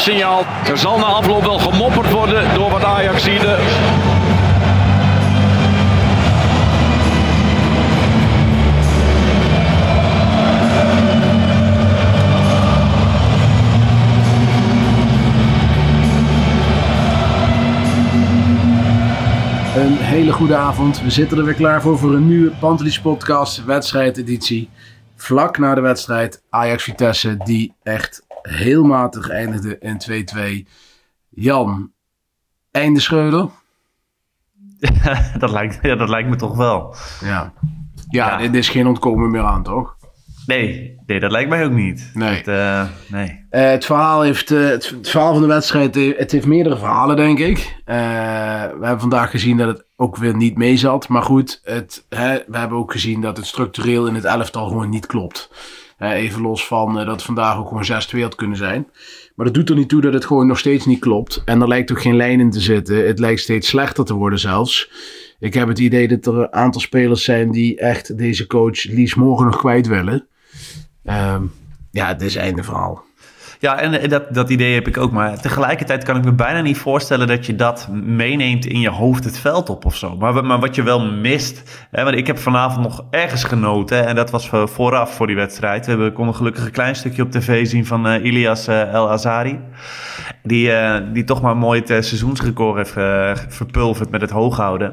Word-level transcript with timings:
Fluitsignaal. 0.00 0.44
Er 0.66 0.78
zal 0.78 0.98
na 0.98 1.04
afloop 1.04 1.42
wel 1.42 1.58
gemopperd 1.58 2.10
worden 2.10 2.54
door 2.54 2.70
wat 2.70 2.84
Ajaxide. 2.84 3.58
Een 19.76 19.96
hele 19.96 20.32
goede 20.32 20.56
avond. 20.56 21.02
We 21.02 21.10
zitten 21.10 21.38
er 21.38 21.44
weer 21.44 21.54
klaar 21.54 21.82
voor 21.82 21.98
voor 21.98 22.14
een 22.14 22.28
nieuwe 22.28 22.50
Pantelis 22.50 23.00
podcast 23.00 23.64
wedstrijdeditie. 23.64 24.68
Vlak 25.16 25.58
na 25.58 25.74
de 25.74 25.80
wedstrijd 25.80 26.42
Ajax 26.50 26.82
Vitesse 26.84 27.36
die 27.36 27.74
echt 27.82 28.22
heel 28.42 28.84
matig 28.84 29.28
eindigde 29.28 29.78
in 29.78 30.26
2-2. 30.64 30.68
Jan, 31.28 31.92
einde 32.70 33.00
Schreuder? 33.00 33.48
dat, 35.38 35.50
lijkt, 35.50 35.78
ja, 35.82 35.94
dat 35.94 36.08
lijkt 36.08 36.28
me 36.28 36.36
toch 36.36 36.56
wel. 36.56 36.94
Ja. 37.20 37.52
Ja, 38.08 38.30
Ja. 38.30 38.36
dit 38.36 38.54
is 38.54 38.68
geen 38.68 38.86
ontkomen 38.86 39.30
meer 39.30 39.42
aan, 39.42 39.62
toch? 39.62 39.96
Nee, 40.46 40.96
nee 41.06 41.20
dat 41.20 41.30
lijkt 41.30 41.48
mij 41.48 41.64
ook 41.64 41.72
niet. 41.72 42.10
Nee. 42.14 42.36
Het, 42.36 42.48
eh, 42.48 42.84
nee. 43.08 43.46
Eh, 43.50 43.70
het, 43.70 43.84
verhaal 43.84 44.20
heeft, 44.22 44.50
eh, 44.50 44.68
het, 44.68 44.88
het 44.88 45.10
verhaal 45.10 45.32
van 45.32 45.42
de 45.42 45.48
wedstrijd 45.48 45.94
het 45.94 46.32
heeft 46.32 46.46
meerdere 46.46 46.76
verhalen, 46.76 47.16
denk 47.16 47.38
ik. 47.38 47.82
We 47.84 47.92
hebben 48.80 49.00
vandaag 49.00 49.30
gezien 49.30 49.56
dat 49.56 49.68
het 49.68 49.84
ook 49.96 50.16
weer 50.16 50.36
niet 50.36 50.56
mee 50.56 50.76
zat. 50.76 51.08
Maar 51.08 51.22
goed, 51.22 51.60
het, 51.64 52.04
hè, 52.08 52.38
we 52.46 52.58
hebben 52.58 52.78
ook 52.78 52.92
gezien 52.92 53.20
dat 53.20 53.36
het 53.36 53.46
structureel 53.46 54.06
in 54.06 54.14
het 54.14 54.24
elftal 54.24 54.68
gewoon 54.68 54.88
niet 54.88 55.06
klopt. 55.06 55.50
Even 56.00 56.42
los 56.42 56.66
van 56.66 56.98
eh, 56.98 57.06
dat 57.06 57.22
vandaag 57.22 57.56
ook 57.56 57.68
gewoon 57.68 58.02
6-2 58.16 58.20
had 58.20 58.34
kunnen 58.34 58.56
zijn. 58.56 58.86
Maar 59.34 59.46
dat 59.46 59.54
doet 59.54 59.68
er 59.70 59.76
niet 59.76 59.88
toe 59.88 60.00
dat 60.00 60.12
het 60.12 60.24
gewoon 60.24 60.46
nog 60.46 60.58
steeds 60.58 60.86
niet 60.86 61.00
klopt. 61.00 61.42
En 61.44 61.60
er 61.60 61.68
lijkt 61.68 61.90
ook 61.90 62.00
geen 62.00 62.16
lijn 62.16 62.40
in 62.40 62.50
te 62.50 62.60
zitten. 62.60 63.06
Het 63.06 63.18
lijkt 63.18 63.40
steeds 63.40 63.68
slechter 63.68 64.04
te 64.04 64.14
worden 64.14 64.38
zelfs. 64.38 64.90
Ik 65.38 65.54
heb 65.54 65.68
het 65.68 65.78
idee 65.78 66.08
dat 66.08 66.26
er 66.26 66.40
een 66.40 66.52
aantal 66.52 66.80
spelers 66.80 67.24
zijn 67.24 67.50
die 67.50 67.78
echt 67.78 68.18
deze 68.18 68.46
coach 68.46 68.84
liefst 68.84 69.16
morgen 69.16 69.46
nog 69.46 69.58
kwijt 69.58 69.86
willen. 69.86 70.26
Ehm, 71.04 71.42
ja, 71.90 72.06
het 72.06 72.22
is 72.22 72.36
einde 72.36 72.62
verhaal. 72.62 73.04
Ja, 73.60 73.78
en 73.78 74.08
dat, 74.08 74.34
dat 74.34 74.50
idee 74.50 74.74
heb 74.74 74.88
ik 74.88 74.96
ook. 74.96 75.12
Maar 75.12 75.40
tegelijkertijd 75.40 76.04
kan 76.04 76.16
ik 76.16 76.24
me 76.24 76.32
bijna 76.32 76.60
niet 76.60 76.78
voorstellen 76.78 77.26
dat 77.26 77.46
je 77.46 77.56
dat 77.56 77.88
meeneemt 77.92 78.66
in 78.66 78.80
je 78.80 78.88
hoofd 78.90 79.24
het 79.24 79.38
veld 79.38 79.68
op 79.70 79.84
of 79.84 79.96
zo. 79.96 80.16
Maar, 80.16 80.44
maar 80.44 80.60
wat 80.60 80.74
je 80.74 80.82
wel 80.82 81.00
mist. 81.04 81.86
Hè, 81.90 82.04
want 82.04 82.16
ik 82.16 82.26
heb 82.26 82.38
vanavond 82.38 82.82
nog 82.82 83.04
ergens 83.10 83.44
genoten. 83.44 84.06
En 84.06 84.14
dat 84.14 84.30
was 84.30 84.48
voor- 84.48 84.68
vooraf 84.68 85.14
voor 85.14 85.26
die 85.26 85.36
wedstrijd. 85.36 85.86
We 85.86 86.12
konden 86.14 86.34
gelukkig 86.34 86.64
een 86.64 86.70
klein 86.70 86.96
stukje 86.96 87.22
op 87.22 87.30
tv 87.30 87.66
zien 87.66 87.86
van 87.86 88.06
eh, 88.08 88.24
Ilias 88.24 88.66
eh, 88.66 88.92
El 88.92 89.10
Azari. 89.10 89.58
Die, 90.42 90.72
eh, 90.72 91.00
die 91.12 91.24
toch 91.24 91.42
maar 91.42 91.56
mooi 91.56 91.78
het 91.80 91.88
seizoensrecord 91.88 92.76
heeft 92.76 92.92
verpulverd 93.54 94.10
met 94.10 94.20
het 94.20 94.30
hooghouden. 94.30 94.92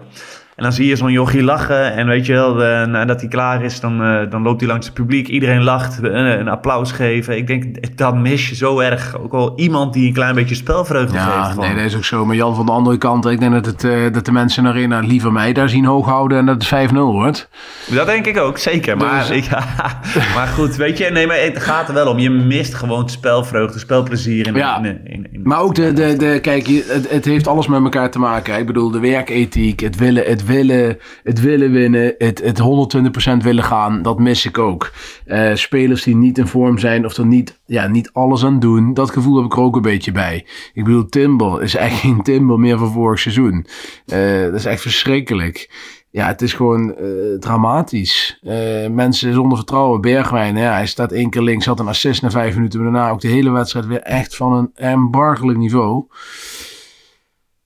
En 0.57 0.63
dan 0.63 0.71
zie 0.71 0.87
je 0.87 0.95
zo'n 0.95 1.11
jochie 1.11 1.43
lachen. 1.43 1.93
En 1.93 2.07
weet 2.07 2.25
je 2.25 2.33
wel, 2.33 2.63
eh, 2.63 2.85
nadat 2.85 3.19
hij 3.19 3.29
klaar 3.29 3.63
is, 3.63 3.79
dan, 3.79 4.03
eh, 4.03 4.19
dan 4.29 4.41
loopt 4.41 4.59
hij 4.59 4.69
langs 4.69 4.85
het 4.85 4.95
publiek. 4.95 5.27
Iedereen 5.27 5.63
lacht, 5.63 5.99
eh, 6.01 6.11
een 6.13 6.47
applaus 6.47 6.91
geven. 6.91 7.37
Ik 7.37 7.47
denk, 7.47 7.97
dat 7.97 8.15
mis 8.15 8.49
je 8.49 8.55
zo 8.55 8.79
erg. 8.79 9.17
Ook 9.19 9.33
al 9.33 9.53
iemand 9.55 9.93
die 9.93 10.07
een 10.07 10.13
klein 10.13 10.35
beetje 10.35 10.55
spelvreugde 10.55 11.15
Ja, 11.17 11.43
geeft. 11.43 11.57
nee, 11.59 11.75
dat 11.75 11.83
is 11.83 11.95
ook 11.95 12.03
zo. 12.03 12.25
Maar 12.25 12.35
Jan 12.35 12.55
van 12.55 12.65
de 12.65 12.71
andere 12.71 12.97
kant, 12.97 13.25
ik 13.25 13.39
denk 13.39 13.51
dat, 13.51 13.65
het, 13.65 14.13
dat 14.13 14.25
de 14.25 14.31
mensen 14.31 14.63
in 14.65 14.71
de 14.71 14.75
arena 14.77 14.99
liever 14.99 15.31
mij 15.31 15.53
daar 15.53 15.69
zien 15.69 15.85
hoog 15.85 16.05
houden 16.05 16.37
en 16.37 16.45
dat 16.45 16.55
het 16.55 16.65
5-0 16.67 17.11
wordt. 17.11 17.49
Dat 17.89 18.05
denk 18.05 18.25
ik 18.25 18.37
ook, 18.39 18.57
zeker. 18.57 18.97
Maar, 18.97 19.27
Dus- 19.27 19.47
ja, 19.47 19.63
maar 20.35 20.47
goed, 20.47 20.75
weet 20.75 20.97
je, 20.97 21.05
nee, 21.09 21.27
maar 21.27 21.39
het 21.39 21.59
gaat 21.63 21.87
er 21.87 21.93
wel 21.93 22.07
om. 22.07 22.19
Je 22.19 22.29
mist 22.29 22.73
gewoon 22.73 23.09
spelvreugde, 23.09 23.79
spelplezier. 23.79 24.47
In, 24.47 24.55
Ja. 24.55 24.77
in, 24.77 24.85
in, 24.85 25.27
in- 25.31 25.41
Maar 25.43 25.59
ook 25.59 25.75
de, 25.75 25.93
de, 25.93 26.15
de 26.17 26.39
kijk, 26.41 26.67
je- 26.67 26.85
het, 26.93 27.09
het 27.11 27.25
heeft 27.25 27.47
alles 27.47 27.67
met 27.67 27.83
elkaar 27.83 28.11
te 28.11 28.19
maken. 28.19 28.57
Ik 28.57 28.65
bedoel, 28.65 28.91
de 28.91 28.99
werkethiek, 28.99 29.79
het 29.79 29.95
willen, 29.97 30.23
het 30.25 30.45
het 31.23 31.41
willen 31.41 31.71
winnen, 31.71 32.15
het, 32.17 32.41
het 32.43 32.61
120% 33.39 33.43
willen 33.43 33.63
gaan, 33.63 34.01
dat 34.01 34.19
mis 34.19 34.45
ik 34.45 34.57
ook. 34.57 34.91
Eh, 35.25 35.55
spelers 35.55 36.03
die 36.03 36.15
niet 36.15 36.37
in 36.37 36.47
vorm 36.47 36.77
zijn 36.77 37.05
of 37.05 37.17
er 37.17 37.25
niet, 37.25 37.59
ja, 37.65 37.87
niet 37.87 38.09
alles 38.13 38.43
aan 38.43 38.59
doen, 38.59 38.93
dat 38.93 39.11
gevoel 39.11 39.35
heb 39.35 39.45
ik 39.45 39.53
er 39.53 39.59
ook 39.59 39.75
een 39.75 39.81
beetje 39.81 40.11
bij. 40.11 40.45
Ik 40.73 40.83
bedoel, 40.83 41.05
Timber 41.05 41.61
is 41.61 41.75
echt 41.85 41.99
geen 41.99 42.21
Timber 42.21 42.59
meer 42.59 42.77
van 42.77 42.91
vorig 42.91 43.19
seizoen. 43.19 43.65
Eh, 44.05 44.41
dat 44.41 44.53
is 44.53 44.65
echt 44.65 44.81
verschrikkelijk. 44.81 45.69
Ja, 46.11 46.27
het 46.27 46.41
is 46.41 46.53
gewoon 46.53 46.95
eh, 46.95 47.05
dramatisch. 47.39 48.39
Mensen 48.91 49.33
zonder 49.33 49.57
vertrouwen. 49.57 50.01
Bergwijn, 50.01 50.57
ja, 50.57 50.71
hij 50.71 50.87
staat 50.87 51.11
één 51.11 51.29
keer 51.29 51.41
links, 51.41 51.65
had 51.65 51.79
een 51.79 51.87
assist 51.87 52.21
na 52.21 52.29
vijf 52.29 52.55
minuten. 52.55 52.83
Daarna 52.83 53.09
ook 53.09 53.21
de 53.21 53.27
hele 53.27 53.51
wedstrijd 53.51 53.85
weer 53.85 54.01
echt 54.01 54.35
van 54.35 54.53
een 54.53 54.69
embargelijk 54.73 55.57
niveau. 55.57 56.05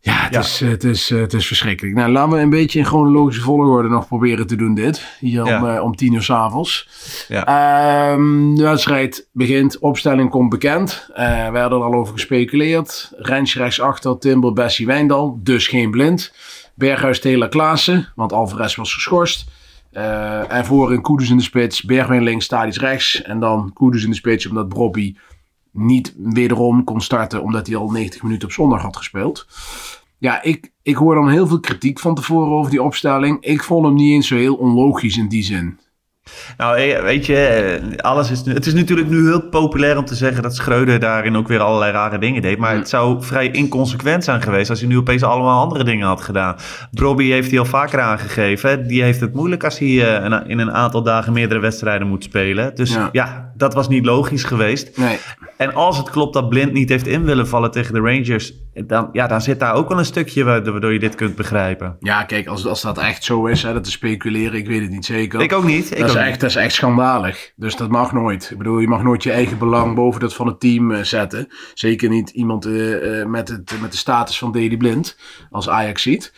Ja, 0.04 0.14
het, 0.24 0.34
Ja. 0.34 0.40
Is, 0.40 0.60
het, 0.60 0.84
is, 0.84 1.10
het 1.10 1.34
is 1.34 1.48
verschrikkelijk. 1.48 1.96
Nou, 1.96 2.12
laten 2.12 2.32
we 2.32 2.40
een 2.40 2.50
beetje 2.50 2.80
in 2.80 2.86
chronologische 2.86 3.42
volgorde 3.42 3.90
nog 3.90 4.08
proberen 4.08 4.48
te 4.48 4.56
doen 4.56 4.74
dit. 4.74 5.06
Hier 5.20 5.42
om, 5.42 5.48
Ja. 5.50 5.76
eh, 5.76 5.84
om 5.84 5.96
tien 5.96 6.14
uur 6.14 6.22
s'avonds. 6.24 6.88
Ja. 7.28 7.46
Ehm, 7.46 8.56
de 8.56 8.64
wedstrijd 8.64 9.28
begint, 9.34 9.80
opstelling 9.80 10.30
komt 10.30 10.50
bekend. 10.50 11.10
Eh, 11.14 11.50
we 11.52 11.58
hadden 11.60 11.80
er 11.80 11.86
al 11.86 11.94
over 11.94 12.14
gespeculeerd. 12.14 13.12
Rens 13.18 13.56
rechtsachter, 13.56 14.18
Timber, 14.18 14.54
Bessie, 14.54 14.86
Wijndal. 14.86 15.40
Dus 15.44 15.68
geen 15.68 15.92
blind. 15.92 16.34
Berghuis, 16.76 17.20
Taylor, 17.20 17.50
Klaassen, 17.50 18.08
want 18.16 18.34
Alvarez 18.34 18.76
was 18.76 18.94
geschorst. 18.94 19.46
Eh, 19.92 20.52
en 20.54 20.66
voorin 20.66 21.02
Koeders 21.02 21.30
in 21.30 21.38
de 21.38 21.44
spits, 21.44 21.82
Bergwijn 21.84 22.24
links, 22.24 22.46
Stadis 22.46 22.78
rechts. 22.78 23.22
En 23.22 23.40
dan 23.40 23.72
Koeders 23.74 24.04
in 24.04 24.10
de 24.10 24.16
spits, 24.16 24.48
omdat 24.48 24.68
Brobby 24.70 25.16
niet 25.72 26.14
wederom 26.18 26.84
kon 26.84 27.02
starten, 27.02 27.42
omdat 27.44 27.68
hij 27.68 27.76
al 27.76 27.90
90 27.90 28.24
minuten 28.24 28.48
op 28.48 28.54
zondag 28.54 28.82
had 28.82 28.98
gespeeld. 28.98 29.48
Ja, 30.18 30.44
ik, 30.44 30.72
ik 30.84 30.96
hoor 30.96 31.16
dan 31.16 31.30
heel 31.30 31.48
veel 31.48 31.60
kritiek 31.60 32.00
van 32.00 32.16
tevoren 32.16 32.52
over 32.52 32.72
die 32.72 32.82
opstelling. 32.84 33.38
Ik 33.44 33.64
vond 33.64 33.86
hem 33.86 33.96
niet 33.96 34.14
eens 34.14 34.28
zo 34.28 34.36
heel 34.36 34.56
onlogisch 34.56 35.18
in 35.18 35.28
die 35.30 35.44
zin. 35.44 35.80
Nou, 36.58 36.78
eh, 36.78 37.02
weet 37.04 37.26
je, 37.26 37.36
eh, 37.38 37.98
alles 37.98 38.32
is, 38.32 38.44
nu- 38.44 38.54
het 38.54 38.66
is 38.66 38.74
natuurlijk 38.74 39.10
nu 39.10 39.26
heel 39.28 39.50
populair 39.50 39.98
om 39.98 40.06
te 40.06 40.16
zeggen 40.16 40.44
dat 40.44 40.56
Schreuder 40.56 41.00
daarin 41.00 41.36
ook 41.36 41.48
weer 41.48 41.60
allerlei 41.60 41.92
rare 41.92 42.18
dingen 42.18 42.42
deed. 42.42 42.58
Maar 42.58 42.76
het 42.76 42.90
zou 42.90 43.24
vrij 43.24 43.52
inconsequent 43.52 44.24
zijn 44.24 44.42
geweest 44.42 44.70
als 44.70 44.80
hij 44.80 44.88
nu 44.90 44.98
opeens 44.98 45.24
allemaal 45.24 45.62
andere 45.62 45.84
dingen 45.84 46.08
had 46.08 46.22
gedaan. 46.22 46.56
Brobby 46.92 47.30
heeft 47.30 47.50
hij 47.50 47.60
al 47.60 47.66
vaker 47.66 48.00
aangegeven. 48.00 48.88
Die 48.88 49.04
heeft 49.04 49.20
het 49.20 49.34
moeilijk 49.34 49.64
als 49.64 49.80
hij 49.80 50.18
eh, 50.20 50.50
in 50.50 50.60
een 50.60 50.72
aantal 50.72 51.04
dagen 51.04 51.34
meerdere 51.34 51.60
wedstrijden 51.60 52.08
moet 52.08 52.24
spelen. 52.24 52.76
Dus 52.76 52.94
Ja. 52.94 53.10
ja, 53.12 53.51
dat 53.62 53.74
was 53.74 53.88
niet 53.88 54.06
logisch 54.06 54.44
geweest. 54.44 54.98
Nee. 54.98 55.18
En 55.58 55.74
als 55.74 55.98
het 55.98 56.10
klopt 56.10 56.34
dat 56.34 56.50
Blind 56.50 56.74
niet 56.74 56.90
heeft 56.90 57.08
in 57.08 57.24
willen 57.24 57.48
vallen 57.48 57.72
tegen 57.72 57.94
de 57.94 58.00
Rangers, 58.00 58.54
dan, 58.74 59.10
ja, 59.12 59.28
dan 59.28 59.42
zit 59.42 59.60
daar 59.60 59.74
ook 59.74 59.90
wel 59.90 59.98
een 59.98 60.06
stukje 60.06 60.44
waardoor 60.44 60.94
je 60.94 61.00
dit 61.00 61.16
kunt 61.16 61.36
begrijpen. 61.36 61.96
Ja, 62.00 62.24
kijk, 62.24 62.48
als, 62.48 62.66
als 62.66 62.82
dat 62.82 62.98
echt 62.98 63.24
zo 63.24 63.46
is, 63.46 63.64
hè, 63.64 63.74
dat 63.74 63.84
te 63.84 63.92
speculeren, 63.92 64.60
ik 64.60 64.68
weet 64.68 64.82
het 64.82 64.90
niet 64.90 65.06
zeker. 65.06 65.42
Ik 65.42 65.54
ook 65.54 65.64
niet. 65.64 65.92
Ik 65.92 65.98
dat, 65.98 66.10
is 66.10 66.16
echt, 66.16 66.40
dat 66.40 66.50
is 66.50 66.56
echt 66.56 66.74
schandalig. 66.74 67.52
Dus 67.56 67.76
dat 67.76 67.90
mag 67.90 68.12
nooit. 68.12 68.50
Ik 68.52 68.58
bedoel, 68.58 68.80
je 68.80 68.88
mag 68.88 69.04
nooit 69.04 69.24
je 69.24 69.32
eigen 69.32 69.58
belang 69.58 69.96
boven 69.96 70.20
dat 70.20 70.34
van 70.34 70.48
het 70.48 70.60
team 70.60 70.92
eh, 70.92 71.04
zetten. 71.04 71.48
Zeker 71.74 72.10
niet 72.10 72.30
iemand 72.30 72.66
eh, 72.66 73.20
eh, 73.22 73.28
met, 73.28 73.48
het, 73.48 73.74
met 73.82 73.92
de 73.92 73.98
status 73.98 74.38
van 74.38 74.52
Daley 74.52 74.78
Blind, 74.78 75.18
als 75.50 75.70
Ajax 75.70 76.02
ziet. 76.02 76.34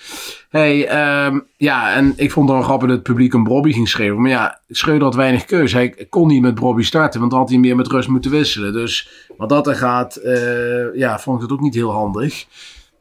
Hey, 0.53 0.87
ehm, 0.87 1.39
ja, 1.57 1.93
en 1.93 2.13
ik 2.15 2.31
vond 2.31 2.49
het 2.49 2.57
wel 2.57 2.65
grappig 2.65 2.87
dat 2.87 2.97
het 2.97 3.05
publiek 3.05 3.33
een 3.33 3.43
Brobby 3.43 3.71
ging 3.71 3.89
schreeuwen. 3.89 4.21
Maar 4.21 4.29
ja, 4.29 4.59
Schreuder 4.69 5.03
had 5.03 5.15
weinig 5.15 5.45
keuze. 5.45 5.75
Hij 5.75 6.07
kon 6.09 6.27
niet 6.27 6.41
met 6.41 6.55
Brobby 6.55 6.83
starten, 6.83 7.19
want 7.19 7.31
dan 7.31 7.39
had 7.39 7.49
hij 7.49 7.59
meer 7.59 7.75
met 7.75 7.87
rust 7.87 8.07
moeten 8.07 8.31
wisselen. 8.31 8.73
Dus 8.73 9.09
wat 9.37 9.49
dat 9.49 9.67
er 9.67 9.75
gaat, 9.75 10.15
eh, 10.15 10.95
ja, 10.95 11.19
vond 11.19 11.35
ik 11.35 11.41
het 11.41 11.51
ook 11.51 11.61
niet 11.61 11.73
heel 11.73 11.91
handig. 11.91 12.45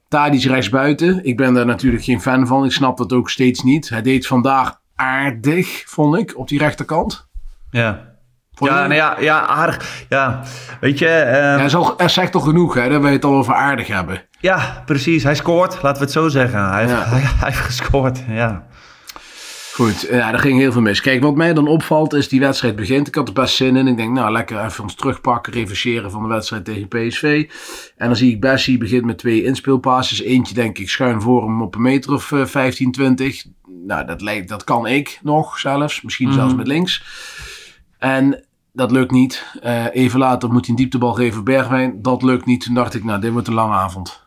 Tadic 0.09 0.43
rechtsbuiten. 0.43 1.25
Ik 1.25 1.37
ben 1.37 1.55
daar 1.55 1.67
natuurlijk 1.67 2.05
geen 2.05 2.21
fan 2.21 2.47
van. 2.47 2.65
Ik 2.65 2.73
snap 2.73 2.97
dat 2.99 3.13
ook 3.13 3.31
steeds 3.31 3.63
niet. 3.63 3.89
Hij 3.89 4.03
deed 4.03 4.27
vandaag 4.27 4.81
aardig, 4.95 5.83
vond 5.87 6.17
ik, 6.17 6.39
op 6.39 6.49
die 6.49 6.59
rechterkant. 6.59 7.27
Ja. 7.71 8.12
Ja, 8.55 8.67
je? 8.83 8.89
nou 8.89 8.95
ja, 8.95 9.17
ja, 9.21 9.47
aardig. 9.47 10.05
Ja, 10.09 10.43
weet 10.81 10.99
je. 10.99 11.09
eh, 11.09 11.69
Ja, 11.71 11.93
hij 11.97 12.09
zegt 12.09 12.33
toch 12.33 12.45
genoeg, 12.45 12.75
hè, 12.75 12.89
dat 12.89 13.03
wij 13.03 13.13
het 13.13 13.25
al 13.25 13.35
over 13.35 13.55
aardig 13.55 13.87
hebben. 13.87 14.23
Ja, 14.41 14.83
precies. 14.87 15.23
Hij 15.23 15.35
scoort, 15.35 15.73
laten 15.83 15.99
we 15.99 16.05
het 16.05 16.13
zo 16.13 16.29
zeggen. 16.29 16.69
Hij 16.71 16.81
heeft, 16.87 16.93
hij, 17.11 17.21
hij 17.21 17.49
heeft 17.51 17.59
gescoord, 17.65 18.19
ja. 18.29 18.67
Goed, 19.75 20.07
ja, 20.11 20.33
er 20.33 20.39
ging 20.39 20.59
heel 20.59 20.73
veel 20.73 20.81
mis. 20.81 21.01
Kijk, 21.01 21.23
wat 21.23 21.35
mij 21.37 21.55
dan 21.55 21.67
opvalt 21.69 22.13
is 22.13 22.29
die 22.29 22.41
wedstrijd 22.41 22.77
begint. 22.77 23.07
Ik 23.09 23.15
had 23.15 23.29
er 23.29 23.35
best 23.35 23.55
zin 23.55 23.77
in. 23.77 23.87
Ik 23.87 23.97
denk, 23.97 24.13
nou, 24.13 24.33
lekker 24.33 24.65
even 24.65 24.83
ons 24.83 24.95
terugpakken, 24.95 25.53
reverseren 25.53 26.11
van 26.11 26.23
de 26.23 26.29
wedstrijd 26.29 26.65
tegen 26.65 26.89
PSV. 26.89 27.51
En 27.97 28.07
dan 28.07 28.17
zie 28.17 28.31
ik 28.35 28.41
Bessie 28.41 28.79
begint 28.79 29.05
met 29.05 29.19
twee 29.19 29.45
inspeelpasses. 29.45 30.21
Eentje, 30.23 30.55
denk 30.55 30.79
ik, 30.79 30.89
schuin 30.91 31.21
voor 31.21 31.43
hem 31.43 31.63
op 31.63 31.75
een 31.75 31.83
meter 31.83 32.13
of 32.13 32.31
uh, 32.31 32.45
15, 32.47 32.93
20. 32.93 33.45
Nou, 33.87 34.07
dat, 34.07 34.21
lijkt, 34.21 34.49
dat 34.49 34.65
kan 34.65 34.87
ik 34.87 35.19
nog 35.23 35.59
zelfs. 35.59 36.03
Misschien 36.03 36.29
Mhm. 36.29 36.37
zelfs 36.37 36.55
met 36.55 36.67
links. 36.67 37.05
En 38.03 38.45
dat 38.73 38.91
lukt 38.91 39.11
niet. 39.11 39.45
Eh, 39.63 39.85
even 39.93 40.19
later 40.19 40.49
moet 40.53 40.61
hij 40.61 40.71
een 40.71 40.77
dieptebal 40.81 41.13
geven 41.13 41.45
Bergwijn. 41.45 42.03
Dat 42.03 42.23
lukt 42.23 42.47
niet. 42.47 42.65
Toen 42.65 42.75
dacht 42.75 42.95
ik, 42.95 43.05
nou, 43.05 43.21
dit 43.21 43.33
wordt 43.33 43.49
een 43.49 43.55
lange 43.55 43.75
avond. 43.75 44.21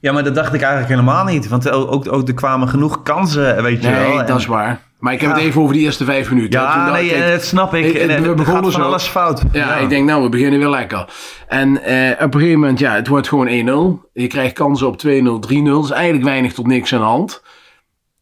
Ja, 0.00 0.12
maar 0.12 0.24
dat 0.24 0.34
dacht 0.34 0.54
ik 0.54 0.60
eigenlijk 0.60 0.90
helemaal 0.92 1.24
niet. 1.24 1.48
Want 1.48 1.70
ook, 1.70 2.12
ook, 2.12 2.28
er 2.28 2.34
kwamen 2.34 2.68
genoeg 2.68 3.02
kansen, 3.02 3.62
weet 3.62 3.82
je 3.82 3.90
wel. 3.90 4.08
Nee, 4.16 4.24
dat 4.24 4.38
is 4.38 4.46
waar. 4.46 4.80
Maar 4.98 5.12
ik 5.12 5.20
heb 5.20 5.30
Ja. 5.30 5.36
het 5.36 5.44
even 5.44 5.60
over 5.62 5.74
die 5.74 5.82
eerste 5.84 6.04
vijf 6.04 6.30
minuten. 6.30 6.60
Ja, 6.60 6.90
nee, 6.92 7.06
ik, 7.06 7.12
eh, 7.22 7.30
dat 7.30 7.44
snap 7.44 7.74
ik. 7.74 7.84
ik- 7.84 7.94
En, 7.94 8.22
we 8.22 8.28
eh, 8.28 8.34
begonnen 8.36 8.72
zo. 8.72 8.80
alles 8.80 9.06
fout. 9.06 9.42
Ja, 9.52 9.74
ik 9.76 9.88
denk, 9.88 10.06
nou, 10.08 10.22
we 10.22 10.28
beginnen 10.28 10.58
weer 10.58 10.68
lekker. 10.68 11.08
En 11.48 11.82
eh, 11.82 12.24
op 12.24 12.34
een 12.34 12.40
gegeven 12.40 12.60
moment, 12.60 12.78
ja, 12.78 12.94
het 12.94 13.06
wordt 13.08 13.28
gewoon 13.28 13.46
1-0. 13.48 14.08
Je 14.12 14.26
krijgt 14.26 14.52
kansen 14.54 14.86
op 14.86 14.98
2-0, 14.98 15.38
3-0. 15.38 15.78
Er 15.78 15.84
is 15.84 15.90
eigenlijk 15.90 16.24
weinig 16.24 16.52
tot 16.52 16.66
niks 16.66 16.92
aan 16.92 17.00
de 17.00 17.04
hand. 17.06 17.42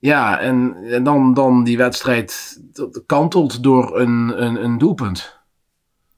Ja, 0.03 0.39
en, 0.39 0.77
en 0.85 1.05
dan, 1.05 1.35
dan 1.35 1.65
die 1.65 1.77
wedstrijd 1.77 2.61
kantelt 3.07 3.63
door 3.63 4.01
een, 4.01 4.43
een, 4.43 4.65
een 4.65 4.79
doelpunt. 4.79 5.42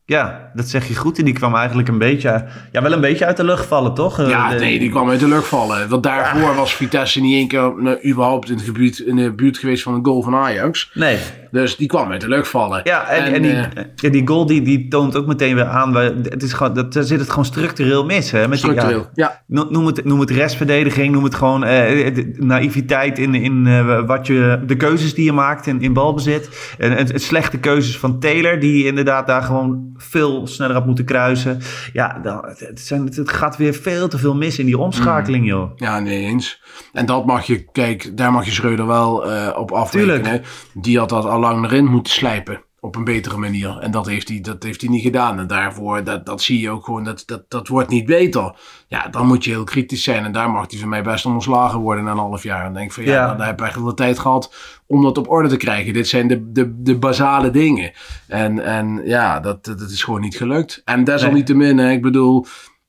Ja, 0.06 0.50
dat 0.54 0.68
zeg 0.68 0.88
je 0.88 0.94
goed. 0.96 1.18
En 1.18 1.24
die 1.24 1.34
kwam 1.34 1.54
eigenlijk 1.54 1.88
een 1.88 1.98
beetje, 1.98 2.44
ja, 2.72 2.82
wel 2.82 2.92
een 2.92 3.00
beetje 3.00 3.26
uit 3.26 3.36
de 3.36 3.44
lucht 3.44 3.66
vallen, 3.66 3.94
toch? 3.94 4.18
Eh, 4.20 4.28
Ja, 4.28 4.50
de- 4.50 4.58
nee, 4.58 4.78
die 4.78 4.90
kwam 4.90 5.10
uit 5.10 5.20
de 5.20 5.28
lucht 5.28 5.46
vallen. 5.46 5.88
Want 5.88 6.02
daarvoor 6.02 6.54
was 6.54 6.74
Vitesse 6.74 7.20
niet 7.20 7.34
één 7.34 7.48
keer 7.48 7.72
nou, 7.82 7.98
überhaupt 8.08 8.48
in, 8.50 8.54
het 8.56 8.64
gebied, 8.64 8.98
in 8.98 9.16
de 9.16 9.32
buurt 9.32 9.58
geweest 9.58 9.82
van 9.82 9.94
een 9.94 10.04
goal 10.04 10.22
van 10.22 10.34
Ajax. 10.34 10.90
Nee. 10.94 11.18
Dus 11.50 11.76
die 11.76 11.86
kwam 11.88 12.10
uit 12.10 12.20
de 12.20 12.28
lucht 12.28 12.48
vallen. 12.48 12.80
Ja, 12.84 13.08
en, 13.08 13.34
en, 13.34 13.42
die, 13.42 13.52
eh, 13.52 13.84
ja, 13.96 14.08
die 14.08 14.26
goal 14.26 14.46
die, 14.46 14.62
die 14.62 14.88
toont 14.88 15.16
ook 15.16 15.26
meteen 15.26 15.54
weer 15.54 15.64
aan. 15.66 15.92
we- 15.92 16.20
Het 16.28 16.42
is 16.42 16.52
gewoon, 16.52 16.74
dat, 16.74 16.92
daar 16.92 17.02
zit 17.02 17.20
het 17.20 17.28
gewoon 17.30 17.44
structureel 17.44 18.04
mis. 18.04 18.30
Hè, 18.30 18.40
met 18.40 18.48
die- 18.50 18.58
structureel. 18.58 18.98
ja, 19.14 19.26
Ja, 19.26 19.42
No- 19.46 19.66
Noem 19.70 19.86
het, 19.86 20.04
noem 20.04 20.20
het 20.20 20.30
restverdediging, 20.30 21.12
noem 21.12 21.24
het 21.24 21.34
gewoon 21.34 21.64
eh, 21.64 22.14
de 22.14 22.34
naïviteit 22.38 23.18
in, 23.18 23.34
in 23.34 23.66
eh, 23.66 24.06
wat 24.06 24.26
je, 24.26 24.62
de 24.66 24.76
keuzes 24.76 25.14
die 25.14 25.24
je 25.24 25.32
maakt 25.32 25.66
in, 25.66 25.80
in 25.80 25.92
balbezit. 25.92 26.74
En 26.78 26.92
het, 26.92 27.12
het 27.12 27.22
slechte 27.22 27.58
keuzes 27.58 27.98
van 27.98 28.18
Taylor, 28.20 28.60
die 28.60 28.84
inderdaad 28.86 29.26
daar 29.26 29.42
gewoon 29.42 29.92
veel 29.96 30.46
sneller 30.46 30.74
had 30.74 30.86
moeten 30.86 31.04
kruisen. 31.04 31.60
Ja, 31.92 32.18
dan, 32.22 32.44
het, 32.56 32.80
zijn, 32.80 33.04
het 33.04 33.30
gaat 33.30 33.56
weer 33.56 33.74
veel 33.74 34.08
te 34.08 34.18
veel 34.18 34.34
mis 34.34 34.58
in 34.58 34.66
die 34.66 34.78
omschakeling, 34.78 35.46
joh. 35.46 35.70
Ja, 35.76 36.00
nee 36.00 36.24
eens. 36.24 36.62
En 36.92 37.06
dat 37.06 37.26
mag 37.26 37.46
je, 37.46 37.64
kijk, 37.72 38.16
daar 38.16 38.32
mag 38.32 38.44
je 38.44 38.50
Schreuder 38.50 38.86
wel 38.86 39.30
eh, 39.30 39.58
op 39.58 39.72
afrekenen. 39.72 40.22
Tuurlijk. 40.22 40.46
Die 40.72 40.98
had 40.98 41.08
dat 41.08 41.24
al 41.24 41.40
lang 41.40 41.64
erin 41.64 41.84
moeten 41.84 42.12
slijpen. 42.12 42.60
Op 42.84 42.96
een 42.96 43.04
betere 43.04 43.36
manier. 43.36 43.78
En 43.78 43.90
dat 43.90 44.06
heeft 44.06 44.28
hij, 44.28 44.40
dat 44.40 44.62
heeft 44.62 44.80
hij 44.80 44.90
niet 44.90 45.02
gedaan. 45.02 45.38
En 45.38 45.46
daarvoor, 45.46 46.04
dat, 46.04 46.26
dat 46.26 46.42
zie 46.42 46.60
je 46.60 46.70
ook 46.70 46.84
gewoon, 46.84 47.04
dat, 47.04 47.22
dat, 47.26 47.42
dat 47.48 47.68
wordt 47.68 47.88
niet 47.88 48.06
beter. 48.06 48.54
Ja, 48.88 49.08
dan 49.08 49.26
moet 49.26 49.44
je 49.44 49.50
heel 49.50 49.64
kritisch 49.64 50.02
zijn. 50.02 50.24
En 50.24 50.32
daar 50.32 50.50
mag 50.50 50.70
hij 50.70 50.80
van 50.80 50.88
mij 50.88 51.02
best 51.02 51.26
ontslagen 51.26 51.78
worden 51.78 52.04
na 52.04 52.10
een 52.10 52.16
half 52.16 52.42
jaar. 52.42 52.64
En 52.64 52.72
denk 52.74 52.86
ik 52.86 52.92
van, 52.92 53.04
ja, 53.04 53.10
Ja. 53.12 53.34
dan 53.34 53.46
heb 53.46 53.58
je 53.58 53.64
echt 53.64 53.74
wel 53.74 53.84
de 53.84 53.94
tijd 53.94 54.18
gehad 54.18 54.54
om 54.86 55.02
dat 55.02 55.18
op 55.18 55.30
orde 55.30 55.48
te 55.48 55.56
krijgen. 55.56 55.92
Dit 55.92 56.08
zijn 56.08 56.28
de, 56.28 56.52
de, 56.52 56.82
de 56.82 56.98
basale 56.98 57.50
dingen. 57.50 57.92
En, 58.28 58.64
en 58.64 59.00
ja, 59.04 59.40
dat, 59.40 59.64
dat 59.64 59.90
is 59.90 60.02
gewoon 60.02 60.20
niet 60.20 60.36
gelukt. 60.36 60.82
En 60.84 61.04
desalniettemin, 61.04 61.78
hè, 61.78 61.90
ik 61.90 62.02
bedoel... 62.02 62.46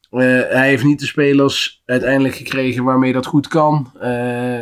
Eh, 0.09 0.19
hij 0.49 0.67
heeft 0.67 0.83
niet 0.83 0.99
de 0.99 1.05
spelers 1.05 1.81
uiteindelijk 1.85 2.35
gekregen 2.35 2.83
waarmee 2.83 3.13
dat 3.13 3.25
goed 3.25 3.47
kan. 3.47 3.91
Eh, 3.93 4.01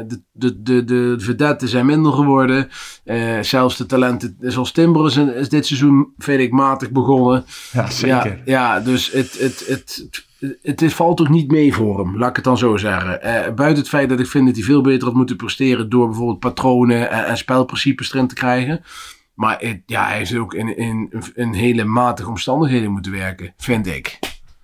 de, 0.07 0.21
de, 0.31 0.61
de, 0.63 0.83
de 0.83 1.15
vedetten 1.17 1.67
zijn 1.67 1.85
minder 1.85 2.11
geworden. 2.11 2.69
Eh, 3.03 3.39
zelfs 3.41 3.77
de 3.77 3.85
talenten 3.85 4.37
zoals 4.39 4.71
Timber 4.71 5.05
is, 5.05 5.17
is 5.17 5.49
dit 5.49 5.65
seizoen, 5.65 6.13
vind 6.17 6.39
ik, 6.39 6.51
matig 6.51 6.91
begonnen. 6.91 7.45
Ja, 7.71 7.87
Ja, 8.01 8.37
ja 8.45 8.79
dus 8.79 9.11
het, 9.11 9.39
het, 9.39 9.65
het, 9.67 10.07
het, 10.61 10.79
het 10.79 10.93
valt 10.93 11.17
toch 11.17 11.29
niet 11.29 11.51
mee 11.51 11.73
voor 11.73 11.99
hem, 11.99 12.17
laat 12.17 12.29
ik 12.29 12.35
het 12.35 12.45
dan 12.45 12.57
zo 12.57 12.77
zeggen. 12.77 13.19
Buiten 13.55 13.77
het 13.77 13.89
feit 13.89 14.09
dat 14.09 14.19
ik 14.19 14.27
vind 14.27 14.45
dat 14.45 14.55
hij 14.55 14.63
veel 14.63 14.81
beter 14.81 15.07
had 15.07 15.15
moeten 15.15 15.35
presteren 15.35 15.89
door 15.89 16.07
bijvoorbeeld 16.07 16.39
patronen 16.39 17.09
en, 17.09 17.25
en 17.25 17.37
spelprincipes 17.37 18.13
erin 18.13 18.27
te 18.27 18.35
krijgen. 18.35 18.83
Maar 19.33 19.57
het, 19.59 19.81
ja, 19.85 20.07
hij 20.07 20.21
is 20.21 20.35
ook 20.35 20.53
in, 20.53 20.77
in, 20.77 21.13
in 21.35 21.53
hele 21.53 21.83
matige 21.83 22.29
omstandigheden 22.29 22.91
moeten 22.91 23.11
werken, 23.11 23.53
vind 23.57 23.87
ik. 23.87 24.19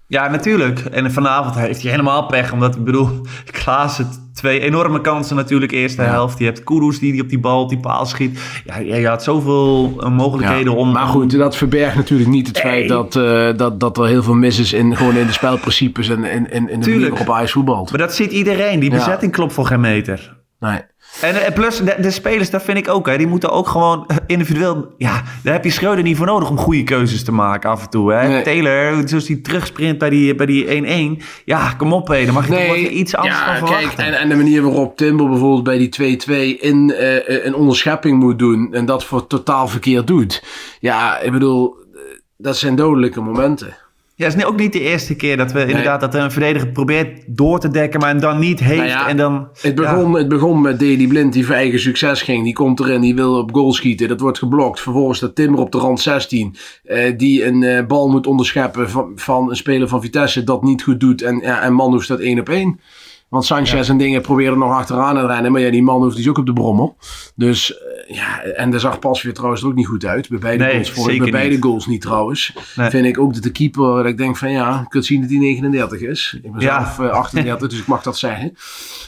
Ja, 0.09 0.27
natuurlijk. 0.27 0.79
En 0.79 1.11
vanavond 1.11 1.55
heeft 1.55 1.81
hij 1.81 1.91
helemaal 1.91 2.25
pech. 2.25 2.51
Omdat, 2.51 2.75
ik 2.75 2.83
bedoel, 2.83 3.09
Klaassen 3.63 4.07
twee 4.33 4.59
enorme 4.59 5.01
kansen 5.01 5.35
natuurlijk 5.35 5.71
eerste 5.71 6.01
helft. 6.01 6.39
Je 6.39 6.45
hebt 6.45 6.63
Kudus 6.63 6.99
die, 6.99 7.11
die 7.11 7.21
op 7.21 7.29
die 7.29 7.39
bal, 7.39 7.61
op 7.61 7.69
die 7.69 7.79
paal 7.79 8.05
schiet. 8.05 8.39
Ja, 8.65 8.77
je 8.77 9.07
had 9.07 9.23
zoveel 9.23 9.93
eh, 9.99 10.11
mogelijkheden 10.11 10.75
om... 10.75 10.91
Maar 10.91 11.07
goed, 11.07 11.31
dat 11.31 11.55
verbergt 11.55 11.95
natuurlijk 11.95 12.29
niet 12.29 12.47
het 12.47 12.59
feit 12.59 12.87
dat, 12.87 13.15
eh, 13.15 13.49
dat, 13.57 13.79
dat 13.79 13.97
er 13.97 14.07
heel 14.07 14.23
veel 14.23 14.33
mis 14.33 14.59
is 14.59 14.73
in, 14.73 14.95
gewoon 14.95 15.15
in 15.15 15.25
de 15.25 15.33
spelprincipes 15.33 16.09
en 16.09 16.23
in, 16.23 16.51
in, 16.51 16.69
in 16.69 16.79
de 16.79 16.89
manier 16.89 17.09
waarop 17.09 17.29
Ajax 17.29 17.51
voetbalt. 17.51 17.89
Maar 17.89 17.99
dat 17.99 18.15
ziet 18.15 18.31
iedereen. 18.31 18.79
Die 18.79 18.89
bezetting 18.89 19.31
klopt 19.31 19.53
voor 19.53 19.65
geen 19.65 19.79
meter. 19.79 20.37
Nee. 20.59 20.81
En, 21.21 21.45
en 21.45 21.53
plus, 21.53 21.77
de, 21.77 21.95
de 21.99 22.11
spelers, 22.11 22.49
dat 22.49 22.63
vind 22.63 22.77
ik 22.77 22.89
ook, 22.89 23.07
hè, 23.07 23.17
die 23.17 23.27
moeten 23.27 23.51
ook 23.51 23.67
gewoon 23.67 24.05
eh, 24.07 24.15
individueel... 24.27 24.93
Ja, 24.97 25.23
daar 25.43 25.53
heb 25.53 25.63
je 25.63 25.69
Schreuder 25.69 26.03
niet 26.03 26.17
voor 26.17 26.25
nodig 26.25 26.49
om 26.49 26.57
goede 26.57 26.83
keuzes 26.83 27.23
te 27.23 27.31
maken 27.31 27.69
af 27.69 27.83
en 27.83 27.89
toe. 27.89 28.13
Hè. 28.13 28.27
Nee. 28.27 28.43
Taylor, 28.43 29.07
zoals 29.07 29.25
die 29.25 29.41
terugsprint 29.41 29.97
bij 29.97 30.09
die, 30.09 30.35
bij 30.35 30.45
die 30.45 31.17
1-1. 31.19 31.23
Ja, 31.45 31.73
kom 31.77 31.93
op, 31.93 32.07
hé, 32.07 32.25
dan 32.25 32.33
mag 32.33 32.47
je 32.47 32.53
toch 32.53 32.65
wel 32.65 32.73
weer 32.73 32.89
iets 32.89 33.15
anders 33.15 33.39
ja, 33.39 33.57
van 33.57 33.69
kijk, 33.69 33.93
en, 33.93 34.19
en 34.19 34.29
de 34.29 34.35
manier 34.35 34.61
waarop 34.61 34.97
Timber 34.97 35.29
bijvoorbeeld 35.29 35.63
bij 35.63 35.77
die 35.77 36.17
2-2 36.57 36.59
in 36.59 36.93
eh, 36.93 37.45
een 37.45 37.55
onderschepping 37.55 38.19
moet 38.19 38.39
doen 38.39 38.73
en 38.73 38.85
dat 38.85 39.03
voor 39.03 39.27
totaal 39.27 39.67
verkeerd 39.67 40.07
doet. 40.07 40.43
Ja, 40.79 41.19
ik 41.19 41.31
bedoel, 41.31 41.75
eh, 41.93 42.01
dat 42.37 42.57
zijn 42.57 42.75
dodelijke 42.75 43.21
momenten. 43.21 43.77
Ja, 44.19 44.25
het 44.25 44.35
is 44.37 44.45
ook 44.45 44.59
niet 44.59 44.73
de 44.73 44.79
eerste 44.79 45.15
keer 45.15 45.37
dat 45.37 45.51
we 45.51 45.65
inderdaad 45.65 46.01
dat 46.01 46.15
een 46.15 46.31
verdediger 46.31 46.69
probeert 46.69 47.23
door 47.27 47.59
te 47.59 47.69
dekken, 47.69 47.99
maar 47.99 48.09
hem 48.09 48.19
dan 48.19 48.39
niet 48.39 48.59
heeft. 48.59 48.77
Nou 48.77 48.89
ja, 48.89 49.07
en 49.07 49.17
dan, 49.17 49.47
Het 49.61 49.75
begon, 49.75 50.13
het 50.13 50.27
begon 50.27 50.61
met 50.61 50.79
Daley 50.79 51.07
Blind 51.07 51.33
die 51.33 51.45
voor 51.45 51.55
eigen 51.55 51.79
succes 51.79 52.21
ging. 52.21 52.43
Die 52.43 52.53
komt 52.53 52.79
erin, 52.79 53.01
die 53.01 53.15
wil 53.15 53.37
op 53.37 53.53
goal 53.53 53.73
schieten. 53.73 54.07
Dat 54.07 54.19
wordt 54.19 54.37
geblokt. 54.37 54.79
Vervolgens 54.79 55.17
staat 55.17 55.35
Timber 55.35 55.59
op 55.59 55.71
de 55.71 55.77
rand 55.77 55.99
16. 55.99 56.55
eh, 56.83 57.17
die 57.17 57.45
een 57.45 57.63
eh, 57.63 57.85
bal 57.85 58.09
moet 58.09 58.27
onderscheppen 58.27 58.89
van, 58.89 59.11
van 59.15 59.49
een 59.49 59.55
speler 59.55 59.87
van 59.87 60.01
Vitesse. 60.01 60.43
Dat 60.43 60.63
niet 60.63 60.83
goed 60.83 60.99
doet. 60.99 61.21
En, 61.21 61.39
ja, 61.41 61.61
en 61.61 61.73
Manhoef 61.73 62.03
staat 62.03 62.19
1 62.19 62.39
op 62.39 62.49
1. 62.49 62.79
Want 63.29 63.45
Sanchez 63.45 63.89
en 63.89 63.97
dingen 63.97 64.21
proberen 64.21 64.57
nog 64.57 64.71
achteraan 64.71 65.15
te 65.15 65.25
rennen. 65.25 65.51
Maar 65.51 65.61
ja, 65.61 65.71
die 65.71 65.83
Manhoef 65.83 66.11
die 66.13 66.21
is 66.21 66.29
ook 66.29 66.37
op 66.37 66.45
de 66.45 66.53
brommel. 66.53 66.97
Dus 67.35 67.77
eh, 67.77 68.15
ja, 68.15 68.41
en 68.41 68.71
daar 68.71 68.79
zag 68.79 68.99
pas 68.99 69.21
weer 69.21 69.33
trouwens 69.33 69.61
er 69.61 69.67
ook 69.67 69.75
niet 69.75 69.87
goed 69.87 70.05
uit. 70.05 70.29
Bij 70.29 70.39
beide, 70.39 70.63
Nee, 70.63 70.71
goals, 70.73 70.91
voor, 70.91 71.17
bij 71.17 71.31
beide 71.31 71.55
niet. 71.55 71.63
goals 71.63 71.85
niet 71.87 72.01
trouwens. 72.01 72.53
Nee. 72.75 72.89
Vind 72.89 73.05
ik 73.05 73.19
ook 73.19 73.33
dat 73.33 73.43
de 73.43 73.51
keeper, 73.51 73.95
dat 73.95 74.05
ik 74.05 74.17
denk 74.17 74.37
van 74.37 74.51
ja, 74.51 74.79
je 74.79 74.87
kunt 74.87 75.05
zien 75.05 75.21
dat 75.21 75.29
hij 75.29 75.39
39 75.39 76.01
is. 76.01 76.39
Ik 76.43 76.51
ben 76.51 76.61
Ja. 76.61 76.83
zelf 76.95 77.09
eh, 77.09 77.15
38, 77.15 77.69
dus 77.69 77.79
ik 77.79 77.87
mag 77.87 78.01
dat 78.03 78.17
zeggen. 78.17 78.53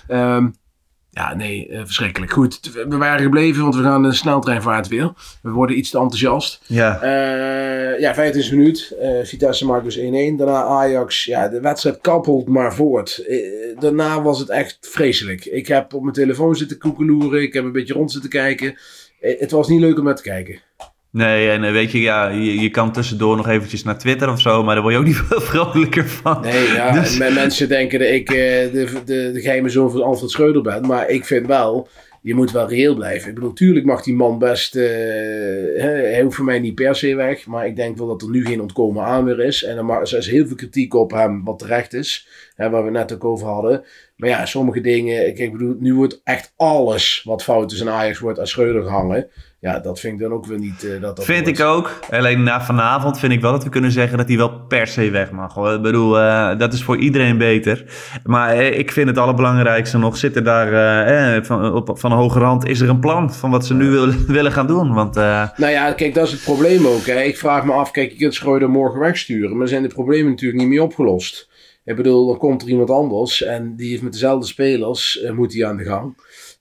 Ehm, 0.08 0.48
ja, 1.14 1.36
nee, 1.36 1.68
eh, 1.68 1.82
verschrikkelijk. 1.84 2.32
Goed, 2.32 2.60
we 2.74 2.98
waren 2.98 3.22
gebleven, 3.22 3.62
want 3.62 3.76
we 3.76 3.82
gaan 3.82 4.04
een 4.04 4.14
sneltreinvaart 4.14 4.88
weer. 4.88 5.14
We 5.42 5.50
worden 5.50 5.78
iets 5.78 5.90
te 5.90 5.98
enthousiast. 5.98 6.62
ja. 6.68 7.02
Eh, 7.02 8.00
ja, 8.00 8.14
15 8.14 8.58
minuut. 8.58 8.96
Eh, 9.02 9.10
Vitesse 9.24 9.66
maakt 9.66 9.84
dus 9.84 9.98
1-1. 9.98 10.38
Daarna 10.38 10.64
Ajax. 10.64 11.26
Ja, 11.26 11.48
de 11.48 11.62
wedstrijd 11.62 12.02
kappelt 12.02 12.48
maar 12.48 12.74
voort. 12.74 13.26
Daarna 13.80 14.22
was 14.22 14.40
het 14.40 14.50
echt 14.50 14.78
vreselijk. 14.82 15.46
Ik 15.46 15.68
heb 15.68 15.94
op 15.94 16.02
mijn 16.02 16.14
telefoon 16.14 16.56
zitten 16.56 16.78
koekeloeren. 16.78 17.42
Ik 17.42 17.54
heb 17.54 17.64
een 17.64 17.72
beetje 17.72 17.94
rond 17.94 18.12
zitten 18.12 18.30
kijken. 18.30 18.78
Het 19.20 19.52
was 19.52 19.68
niet 19.68 19.80
leuk 19.80 19.98
om 19.98 20.04
naar 20.04 20.16
te 20.16 20.22
kijken. 20.22 20.60
Nee, 21.12 21.50
en 21.50 21.64
eh, 21.64 21.72
weet 21.72 21.92
je, 21.92 22.02
ja, 22.02 22.30
je, 22.30 22.60
je 22.60 22.70
kan 22.70 22.92
tussendoor 22.92 23.36
nog 23.38 23.48
eventjes 23.48 23.84
naar 23.84 23.98
Twitter 23.98 24.30
of 24.30 24.42
zo, 24.42 24.64
maar 24.64 24.74
daar 24.74 24.84
word 24.84 24.94
je 24.96 25.00
ook 25.00 25.06
niet 25.06 25.16
veel 25.30 25.42
vrolijker 25.42 26.08
van. 26.08 26.42
Nee, 26.42 26.68
ja, 26.68 26.92
Dus- 26.92 27.20
en 27.20 27.34
mensen 27.34 27.68
denken 27.70 28.00
dat 28.00 28.08
ik 28.10 28.30
eh, 28.30 28.36
de, 28.36 28.88
de, 29.06 29.32
de 29.34 29.42
geheime 29.42 29.70
zoon 29.70 29.92
van 29.92 30.04
Alfred 30.04 30.30
Schreuder 30.32 30.62
ben. 30.62 30.86
Maar 30.88 31.10
ik 31.10 31.26
vind 31.26 31.48
wel, 31.48 31.88
je 32.22 32.36
moet 32.36 32.52
wel 32.52 32.70
reëel 32.70 32.96
blijven. 32.96 33.30
Ik 33.30 33.36
bedoel, 33.36 33.54
tuurlijk 33.54 33.86
mag 33.86 34.04
die 34.04 34.14
man 34.16 34.40
best... 34.40 34.76
eh, 34.76 34.84
hij 35.82 36.22
hoeft 36.24 36.36
voor 36.36 36.46
mij 36.46 36.60
niet 36.60 36.76
per 36.76 36.96
se 36.96 37.16
weg. 37.16 37.46
Maar 37.46 37.66
ik 37.68 37.76
denk 37.76 37.98
wel 37.98 38.08
dat 38.08 38.22
er 38.22 38.30
nu 38.30 38.46
geen 38.46 38.62
ontkomen 38.62 39.04
aan 39.04 39.24
meer 39.24 39.40
is. 39.40 39.64
En 39.64 39.78
er, 39.78 39.90
er 39.90 40.18
is 40.18 40.28
heel 40.30 40.48
veel 40.48 40.56
kritiek 40.56 40.94
op 40.94 41.12
hem, 41.12 41.44
wat 41.44 41.60
terecht 41.60 41.94
is. 41.94 42.28
Hè, 42.56 42.70
waar 42.70 42.82
we 42.82 42.90
het 42.90 42.98
net 42.98 43.14
ook 43.14 43.26
over 43.26 43.48
hadden. 43.48 43.84
Maar 44.16 44.30
ja, 44.30 44.46
sommige 44.46 44.82
dingen... 44.82 45.28
Ik 45.38 45.52
bedoel, 45.52 45.76
nu 45.80 45.94
wordt 45.94 46.22
echt 46.24 46.54
alles 46.56 47.22
wat 47.26 47.44
fout 47.44 47.72
is 47.72 47.80
in 47.82 47.90
Ajax 47.90 48.20
wordt 48.20 48.40
aan 48.40 48.48
Schreuder 48.48 48.84
gehangen. 48.84 49.28
Ja, 49.62 49.80
dat 49.80 50.00
vind 50.00 50.14
ik 50.14 50.20
dan 50.20 50.32
ook 50.32 50.46
weer 50.46 50.60
niet... 50.60 50.84
eh, 50.84 51.02
dat 51.02 51.16
dat 51.16 51.26
Vind 51.26 51.48
ik 51.48 51.60
ook. 51.60 52.00
Alleen 52.10 52.44
na 52.44 52.62
vanavond 52.62 53.20
vind 53.20 53.34
ik 53.34 53.42
wel 53.42 53.52
dat 53.52 53.64
we 53.64 53.70
kunnen 53.70 53.92
zeggen 53.92 54.18
dat 54.18 54.28
hij 54.28 54.38
wel 54.38 54.60
per 54.60 54.88
se 54.88 55.10
weg 55.10 55.32
mag. 55.32 55.54
hoor. 55.54 55.74
Ik 55.74 55.82
bedoel, 55.82 56.20
eh, 56.20 56.58
dat 56.58 56.74
is 56.74 56.84
voor 56.84 56.98
iedereen 56.98 57.38
beter. 57.38 57.86
Maar 58.24 58.50
eh, 58.50 58.78
ik 58.78 58.92
vind 58.92 59.08
het 59.08 59.18
allerbelangrijkste 59.18 59.98
nog, 59.98 60.18
zit 60.18 60.36
er 60.36 60.44
daar 60.44 60.74
eh, 61.36 61.44
van, 61.44 61.74
op, 61.74 62.00
van 62.00 62.12
hoge 62.12 62.40
rand, 62.40 62.68
is 62.68 62.80
er 62.80 62.90
een 62.90 63.00
plan 63.00 63.34
van 63.34 63.52
wat 63.52 63.66
ze 63.66 63.74
nu 63.74 63.90
wil, 63.90 64.12
willen 64.28 64.52
gaan 64.52 64.68
doen? 64.68 64.94
Want 64.94 65.16
Nou 65.16 65.68
ja, 65.70 65.94
kijk, 65.94 66.14
dat 66.14 66.26
is 66.26 66.32
het 66.32 66.44
probleem 66.44 66.88
ook. 66.88 67.06
Hè. 67.06 67.22
Ik 67.22 67.38
vraag 67.38 67.66
me 67.66 67.72
af, 67.72 67.92
kijk, 67.92 68.12
je 68.12 68.18
kunt 68.18 68.34
Schreuder 68.34 68.70
morgen 68.70 69.00
wegsturen, 69.00 69.58
maar 69.58 69.68
zijn 69.68 69.84
de 69.84 69.88
problemen 69.88 70.30
natuurlijk 70.30 70.62
niet 70.62 70.70
meer 70.70 70.82
opgelost. 70.82 71.50
Ik 71.86 71.96
bedoel, 71.96 72.28
dan 72.28 72.38
komt 72.38 72.62
er 72.62 72.70
iemand 72.70 72.90
anders 72.90 73.44
en 73.44 73.76
die 73.76 73.90
heeft 73.90 74.02
met 74.02 74.12
dezelfde 74.12 74.48
spelers, 74.48 75.26
moet 75.34 75.54
hij 75.54 75.66
aan 75.66 75.78
de 75.78 75.84
gang. 75.84 76.16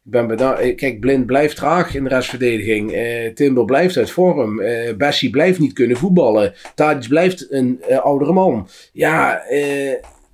Ik 0.04 0.10
ben 0.10 0.36
eh, 0.38 0.76
Kijk, 0.76 1.00
Blind 1.00 1.26
blijft 1.26 1.56
traag 1.56 1.94
in 1.94 2.02
de 2.02 2.08
restverdediging. 2.08 2.92
Eh 2.92 3.34
Timber 3.34 3.64
blijft 3.64 3.96
uit 3.96 4.10
vorm. 4.10 4.60
Eh 4.60 4.94
Bessie 4.96 5.30
blijft 5.30 5.58
niet 5.58 5.72
kunnen 5.72 5.96
voetballen. 5.96 6.52
Tadic 6.74 7.08
blijft 7.08 7.46
een 7.52 7.80
oudere 8.02 8.32
man. 8.32 8.68
Ja, 8.92 9.42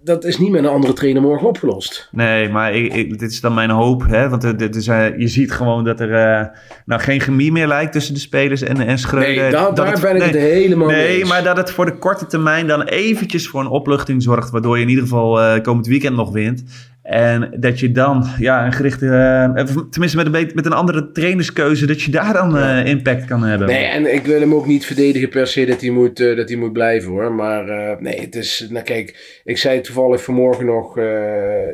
dat 0.02 0.24
is 0.24 0.38
niet 0.38 0.50
met 0.50 0.60
een 0.64 0.70
andere 0.70 0.92
trainer 0.92 1.22
morgen 1.22 1.48
opgelost. 1.48 2.08
Nee, 2.12 2.48
maar 2.48 2.74
ik, 2.74 2.94
ik- 2.94 3.18
dit 3.18 3.30
is 3.30 3.40
dan 3.40 3.54
mijn 3.54 3.70
hoop. 3.70 4.04
Hè? 4.08 4.28
Want 4.28 4.42
is, 4.76 4.86
eh, 4.86 5.18
je 5.18 5.28
ziet 5.28 5.52
gewoon 5.52 5.84
dat 5.84 6.00
er 6.00 6.50
nou, 6.84 7.00
geen 7.00 7.20
chemie 7.20 7.52
meer 7.52 7.66
lijkt 7.66 7.92
tussen 7.92 8.14
de 8.14 8.20
spelers 8.20 8.62
en, 8.62 8.80
en 8.80 8.98
Schreuder. 8.98 9.42
Nee, 9.42 9.50
daar, 9.50 9.62
Dat 9.62 9.76
daar 9.76 9.90
het- 9.92 10.00
ben 10.00 10.16
ik 10.16 10.22
het 10.22 10.34
helemaal 10.34 10.86
mee 10.86 10.96
Nee, 10.96 11.18
eens. 11.18 11.28
maar 11.28 11.42
dat 11.44 11.56
het 11.56 11.70
voor 11.70 11.84
de 11.84 11.98
korte 11.98 12.26
termijn 12.26 12.66
dan 12.66 12.82
eventjes 12.82 13.48
voor 13.48 13.60
een 13.60 13.66
opluchting 13.66 14.22
zorgt. 14.22 14.50
Waardoor 14.50 14.76
je 14.76 14.82
in 14.82 14.88
ieder 14.88 15.04
geval 15.04 15.60
komend 15.60 15.86
weekend 15.86 16.16
nog 16.16 16.32
wint. 16.32 16.64
En 17.06 17.52
dat 17.56 17.80
je 17.80 17.92
dan 17.92 18.24
ja, 18.38 18.66
een 18.66 18.72
gerichte, 18.72 19.06
eh, 19.06 19.64
tenminste 19.90 20.16
met 20.16 20.34
een, 20.34 20.50
met 20.54 20.66
een 20.66 20.72
andere 20.72 21.12
trainerskeuze, 21.12 21.86
dat 21.86 22.02
je 22.02 22.10
daar 22.10 22.32
dan 22.32 22.56
eh, 22.56 22.86
impact 22.86 23.24
kan 23.24 23.42
hebben. 23.42 23.68
Nee, 23.68 23.84
en 23.84 24.14
ik 24.14 24.26
wil 24.26 24.40
hem 24.40 24.54
ook 24.54 24.66
niet 24.66 24.86
verdedigen 24.86 25.28
per 25.28 25.46
se 25.46 25.66
dat 25.66 25.80
hij 25.80 25.90
moet, 25.90 26.20
eh, 26.20 26.36
dat 26.36 26.48
hij 26.48 26.58
moet 26.58 26.72
blijven 26.72 27.10
hoor. 27.10 27.32
Maar 27.32 27.64
nee, 28.02 28.20
het 28.20 28.34
is. 28.34 28.66
Nou, 28.70 28.84
kijk, 28.84 29.40
ik 29.44 29.58
zei 29.58 29.80
toevallig 29.80 30.22
vanmorgen 30.22 30.64
nog 30.64 30.98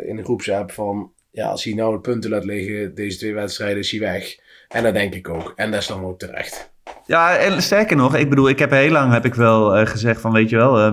in 0.07 0.17
de 0.17 0.25
groepsapp 0.25 0.73
van. 0.73 1.13
Ja, 1.31 1.47
als 1.47 1.65
hij 1.65 1.75
nou 1.75 1.95
de 1.95 2.01
punten 2.01 2.31
laat 2.31 2.45
liggen, 2.45 2.95
deze 2.95 3.19
twee 3.19 3.35
wedstrijden, 3.35 3.79
is 3.79 3.91
hij 3.91 4.01
weg. 4.01 4.37
En 4.69 4.83
dat 4.83 4.95
denk 4.95 5.15
ik 5.15 5.29
ook. 5.29 5.53
En 5.57 5.71
dat 5.71 5.81
is 5.81 5.87
dan 5.87 6.05
ook 6.05 6.19
terecht. 6.19 6.72
Ja, 7.07 7.37
en 7.37 7.63
sterker 7.63 7.97
nog, 7.97 8.17
ik 8.17 8.29
bedoel, 8.29 8.49
ik 8.49 8.59
heb 8.59 8.71
heel 8.71 8.91
lang 8.91 9.13
heb 9.13 9.25
ik 9.25 9.35
wel 9.35 9.77
eh, 9.77 9.87
gezegd 9.87 10.21
van, 10.21 10.33
weet 10.33 10.51
je 10.51 10.57
wel, 10.57 10.79
eh, 10.79 10.93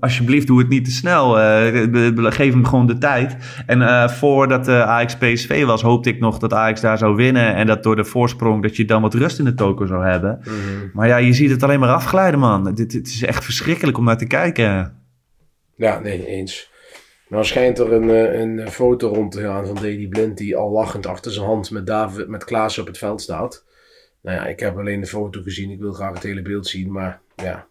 alsjeblieft 0.00 0.46
doe 0.46 0.58
het 0.58 0.68
niet 0.68 0.84
te 0.84 0.90
snel. 0.90 1.40
eh, 1.40 2.32
geef 2.32 2.52
hem 2.52 2.64
gewoon 2.64 2.86
de 2.86 2.98
tijd. 2.98 3.36
En 3.66 4.10
voordat 4.10 4.68
Ajax 4.68 5.16
PSV 5.16 5.64
was, 5.64 5.82
hoopte 5.82 6.08
ik 6.08 6.20
nog 6.20 6.38
dat 6.38 6.52
Ajax 6.52 6.80
daar 6.80 6.98
zou 6.98 7.14
winnen. 7.14 7.54
En 7.54 7.66
dat 7.66 7.82
door 7.82 7.96
de 7.96 8.04
voorsprong, 8.04 8.62
dat 8.62 8.76
je 8.76 8.84
dan 8.84 9.02
wat 9.02 9.14
rust 9.14 9.38
in 9.38 9.44
de 9.44 9.54
toko 9.54 9.86
zou 9.86 10.06
hebben. 10.06 10.40
Maar 10.92 11.08
ja, 11.08 11.16
je 11.16 11.32
ziet 11.32 11.50
het 11.50 11.62
alleen 11.62 11.80
maar 11.80 11.94
afglijden, 11.94 12.40
man. 12.40 12.74
Dit, 12.74 12.90
dit 12.90 13.06
is 13.06 13.22
echt 13.22 13.44
verschrikkelijk 13.44 13.98
om 13.98 14.04
naar 14.04 14.18
te 14.18 14.26
kijken. 14.26 14.92
Ja, 15.76 16.00
nee, 16.00 16.26
eens. 16.26 16.70
Nou 17.28 17.44
schijnt 17.44 17.78
er 17.78 17.92
een, 17.92 18.08
een 18.40 18.70
foto 18.70 19.08
rond 19.08 19.32
te 19.32 19.40
gaan 19.40 19.66
van 19.66 19.74
Dedy 19.74 20.08
Blind 20.08 20.38
die 20.38 20.56
al 20.56 20.70
lachend 20.70 21.06
achter 21.06 21.32
zijn 21.32 21.46
hand 21.46 21.70
met, 21.70 21.86
David, 21.86 22.28
met 22.28 22.44
Klaas 22.44 22.78
op 22.78 22.86
het 22.86 22.98
veld 22.98 23.20
staat. 23.20 23.65
Nou 24.26 24.38
ja, 24.38 24.46
ik 24.46 24.60
heb 24.60 24.78
alleen 24.78 25.00
de 25.00 25.06
foto 25.06 25.42
gezien. 25.42 25.70
Ik 25.70 25.78
wil 25.80 25.92
graag 25.92 26.14
het 26.14 26.22
hele 26.22 26.42
beeld 26.42 26.66
zien, 26.66 26.92
maar 26.92 27.20
ja. 27.36 27.66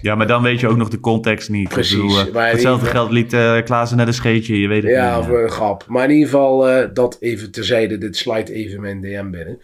Ja, 0.00 0.14
maar 0.14 0.26
dan 0.26 0.42
weet 0.42 0.60
je 0.60 0.68
ook 0.68 0.76
nog 0.76 0.88
de 0.88 1.00
context 1.00 1.48
niet. 1.48 1.68
Precies, 1.68 1.96
bedoel, 2.24 2.40
eh, 2.42 2.50
hetzelfde 2.50 2.84
die- 2.84 2.94
geld 2.94 3.10
liet 3.10 3.32
uh, 3.32 3.62
Klaassen 3.62 3.96
net 3.96 4.06
een 4.06 4.14
scheetje, 4.14 4.60
je 4.60 4.68
weet 4.68 4.82
het 4.82 4.92
Ja, 4.92 5.16
niet. 5.18 5.28
of 5.28 5.34
een 5.34 5.50
grap. 5.50 5.84
Maar 5.88 6.04
in 6.04 6.10
ieder 6.10 6.28
geval, 6.28 6.68
eh, 6.68 6.88
dat 6.92 7.16
even 7.20 7.50
terzijde. 7.50 7.98
Dit 7.98 8.16
slide 8.16 8.52
even 8.52 8.80
mijn 8.80 9.00
DM 9.00 9.30
binnen. 9.30 9.60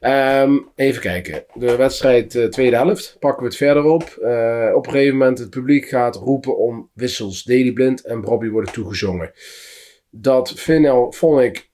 Ehm, 0.00 0.58
even 0.74 1.00
kijken. 1.00 1.44
De 1.54 1.76
wedstrijd 1.76 2.46
tweede 2.50 2.76
helft. 2.76 3.16
Pakken 3.18 3.42
we 3.42 3.48
het 3.48 3.56
verder 3.56 3.84
op. 3.84 4.02
Op 4.74 4.86
een 4.86 4.92
gegeven 4.92 5.16
moment 5.16 5.38
het 5.38 5.50
publiek 5.50 5.88
gaat 5.88 6.16
roepen 6.16 6.58
om 6.58 6.90
wissels. 6.94 7.42
Daily 7.42 7.72
Blind 7.72 8.04
en 8.04 8.20
Bobby 8.20 8.48
worden 8.48 8.72
toegezongen. 8.72 9.32
Dat 10.10 10.52
vind, 10.56 11.14
vond 11.16 11.40
ik... 11.40 11.70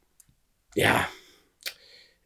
Ja... 0.73 1.09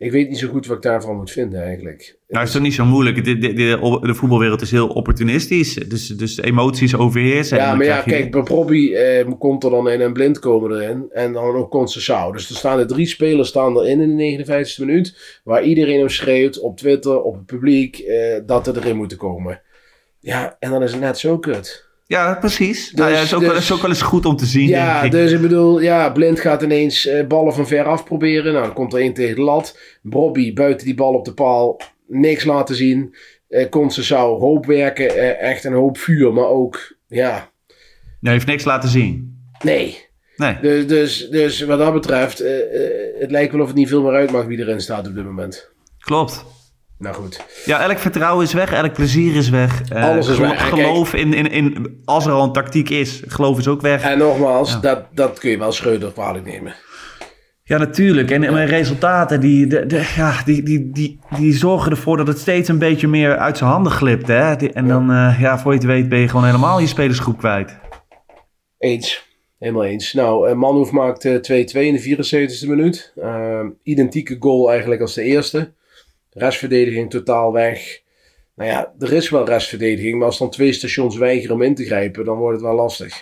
Ik 0.00 0.11
weet 0.11 0.28
niet 0.28 0.38
zo 0.38 0.49
goed 0.49 0.66
wat 0.66 0.76
ik 0.76 0.83
daarvan 0.83 1.16
moet 1.16 1.30
vinden 1.30 1.62
eigenlijk. 1.62 2.19
Nou, 2.28 2.45
is 2.45 2.52
toch 2.52 2.62
niet 2.62 2.75
zo 2.75 2.85
moeilijk. 2.85 3.25
De, 3.25 3.38
de, 3.38 3.52
de, 3.52 3.99
de 4.02 4.14
voetbalwereld 4.14 4.61
is 4.61 4.71
heel 4.71 4.88
opportunistisch. 4.88 5.75
Dus, 5.75 6.07
dus 6.07 6.38
emoties 6.40 6.97
overheersen. 6.97 7.59
En 7.59 7.64
Ja, 7.64 7.75
maar 7.75 7.87
ja, 7.87 7.97
je- 7.97 8.02
kijk, 8.11 8.30
bij 8.30 8.42
Bobby 8.42 8.92
eh, 8.92 9.26
komt 9.38 9.64
er 9.64 9.71
dan 9.71 9.88
in 9.90 10.00
en 10.00 10.12
blind 10.12 10.38
komen 10.38 10.73
erin. 10.73 11.07
En 11.12 11.33
dan 11.33 11.54
ook 11.54 11.71
Conceição. 11.71 12.33
Dus 12.33 12.50
er 12.50 12.57
staan 12.57 12.78
er 12.78 12.87
drie 12.87 13.07
spelers 13.07 13.49
staan 13.49 13.78
erin 13.78 14.00
in 14.00 14.09
de 14.09 14.14
59 14.14 14.78
e 14.78 14.85
minuut. 14.85 15.40
Waar 15.45 15.62
iedereen 15.62 15.99
hem 15.99 16.09
schreeuwt 16.09 16.61
op 16.61 16.76
Twitter, 16.76 17.23
op 17.23 17.35
het 17.35 17.47
publiek, 17.47 17.99
eh, 17.99 18.40
dat 18.47 18.66
er 18.66 18.76
erin 18.76 18.97
moeten 18.97 19.19
komen. 19.19 19.62
Ja, 20.21 20.57
en 20.59 20.71
dan 20.71 20.83
is 20.83 20.90
het 20.92 21.00
net 21.00 21.19
zo 21.19 21.38
kut. 21.38 21.89
Ja, 22.11 22.35
precies. 22.40 22.93
nou 22.93 23.11
ja, 23.11 23.17
Dus- 23.17 23.25
is, 23.25 23.35
ook 23.35 23.40
wel, 23.40 23.50
dus- 23.50 23.59
is 23.62 23.73
ook 23.73 23.81
wel 23.81 23.90
eens 23.90 24.02
goed 24.02 24.25
om 24.26 24.37
te 24.37 24.47
zien, 24.47 24.69
Ja, 24.69 24.93
denk 25.00 25.05
ik. 25.05 25.21
dus 25.21 25.33
ik 25.33 25.40
bedoel, 25.40 25.81
ja, 25.81 26.11
Blind 26.11 26.40
gaat 26.40 26.62
ineens 26.62 27.07
eh, 27.07 27.26
ballen 27.26 27.55
van 27.55 27.67
ver 27.67 27.85
af 27.85 28.05
proberen. 28.05 28.52
Nou, 28.52 28.64
dan 28.64 28.75
komt 28.75 28.93
er 28.93 29.00
één 29.00 29.12
tegen 29.14 29.35
de 29.37 29.43
lat. 29.43 29.79
Bobby 30.02 30.52
buiten 30.52 30.87
die 30.87 30.95
bal 30.95 31.12
op 31.14 31.25
de 31.25 31.35
paal, 31.35 31.81
niks 32.07 32.45
laten 32.45 32.75
zien. 32.75 33.14
Eh 33.49 33.69
Conceição, 33.69 34.38
hoop 34.40 34.67
werken, 34.67 35.09
eh, 35.17 35.50
echt 35.50 35.64
een 35.64 35.73
hoop 35.73 35.99
vuur. 35.99 36.33
Maar 36.33 36.47
ook, 36.49 36.97
ja, 37.07 37.50
Nee, 38.21 38.33
heeft 38.33 38.47
niks 38.47 38.64
laten 38.64 38.88
zien. 38.88 39.38
nee. 39.64 40.09
Nee. 40.37 40.57
Dus, 40.61 40.87
dus, 40.87 41.29
dus 41.29 41.61
wat 41.61 41.79
dat 41.79 41.93
betreft, 41.93 42.38
het 43.19 43.31
lijkt 43.31 43.52
wel 43.52 43.61
of 43.61 43.67
het 43.67 43.76
niet 43.76 43.88
veel 43.88 44.02
meer 44.02 44.12
uitmaakt 44.14 44.47
wie 44.47 44.59
erin 44.59 44.81
staat 44.81 45.07
op 45.09 45.14
dit 45.14 45.25
moment. 45.25 45.71
Klopt. 45.99 46.45
Nou 47.00 47.14
goed. 47.14 47.45
Ja, 47.64 47.80
elk 47.88 47.99
vertrouwen 47.99 48.45
is 48.45 48.52
weg, 48.52 48.73
elk 48.73 48.92
plezier 48.92 49.37
is 49.37 49.49
weg. 49.49 49.83
Eh, 49.88 50.04
Alles 50.04 50.28
is 50.28 50.38
weg. 50.38 50.69
Geloof 50.69 51.14
in, 51.14 51.35
in, 51.35 51.50
in, 51.50 52.00
als 52.04 52.26
er 52.26 52.33
al 52.33 52.45
een 52.45 52.52
tactiek 52.52 52.90
is, 52.90 53.23
geloof 53.26 53.59
is 53.59 53.69
ook 53.69 53.80
weg. 53.80 54.02
En 54.02 54.19
nogmaals, 54.19 54.73
Ja. 54.73 54.78
dat, 54.80 55.04
dat 55.14 55.38
kun 55.38 55.50
je 55.50 55.59
wel 55.59 55.73
Schreuder 55.73 56.12
kwalijk 56.12 56.45
nemen. 56.45 56.75
Ja, 57.62 57.78
natuurlijk. 57.78 58.30
En, 58.30 58.45
en 58.45 58.52
mijn 58.52 58.66
resultaten, 58.69 59.40
die, 59.40 59.66
de, 59.66 59.87
de- 59.87 60.12
ja, 60.16 60.42
die, 60.45 60.62
die, 60.62 60.90
die, 60.92 61.19
die 61.38 61.52
zorgen 61.54 61.90
ervoor 61.90 62.16
dat 62.16 62.26
het 62.26 62.38
steeds 62.38 62.69
een 62.69 62.78
beetje 62.78 63.09
meer 63.09 63.37
uit 63.37 63.59
zijn 63.59 63.71
handen 63.71 63.92
glipt. 63.92 64.26
Hè? 64.28 64.57
Die- 64.57 64.73
En 64.73 64.88
dan, 64.88 65.11
eh, 65.11 65.40
ja, 65.40 65.59
voor 65.59 65.73
je 65.73 65.78
het 65.78 65.87
weet, 65.87 66.09
ben 66.09 66.19
je 66.19 66.28
gewoon 66.28 66.45
helemaal 66.47 66.80
je 66.80 66.87
spelersgroep 66.87 67.38
kwijt. 67.38 67.78
Eens. 68.78 69.28
Helemaal 69.59 69.85
eens. 69.85 70.12
Nou, 70.12 70.49
eh, 70.49 70.54
Manhoef 70.54 70.90
maakt 70.90 71.25
eh, 71.25 71.35
2-2 71.35 71.87
in 71.87 71.92
de 71.95 72.00
74e 72.00 72.69
minuut. 72.69 73.12
Identieke 73.83 74.37
goal 74.40 74.71
eigenlijk 74.71 75.00
als 75.00 75.14
de 75.14 75.23
eerste. 75.23 75.73
Restverdediging 76.40 77.11
totaal 77.11 77.52
weg. 77.52 78.00
Nou 78.54 78.70
ja, 78.70 78.94
er 78.99 79.12
is 79.12 79.30
wel 79.30 79.47
restverdediging, 79.47 80.16
maar 80.18 80.26
als 80.26 80.38
dan 80.38 80.50
twee 80.50 80.73
stations 80.73 81.16
weigeren 81.16 81.54
om 81.54 81.62
in 81.62 81.75
te 81.75 81.85
grijpen, 81.85 82.25
dan 82.25 82.38
wordt 82.38 82.54
het 82.56 82.66
wel 82.66 82.75
lastig. 82.75 83.18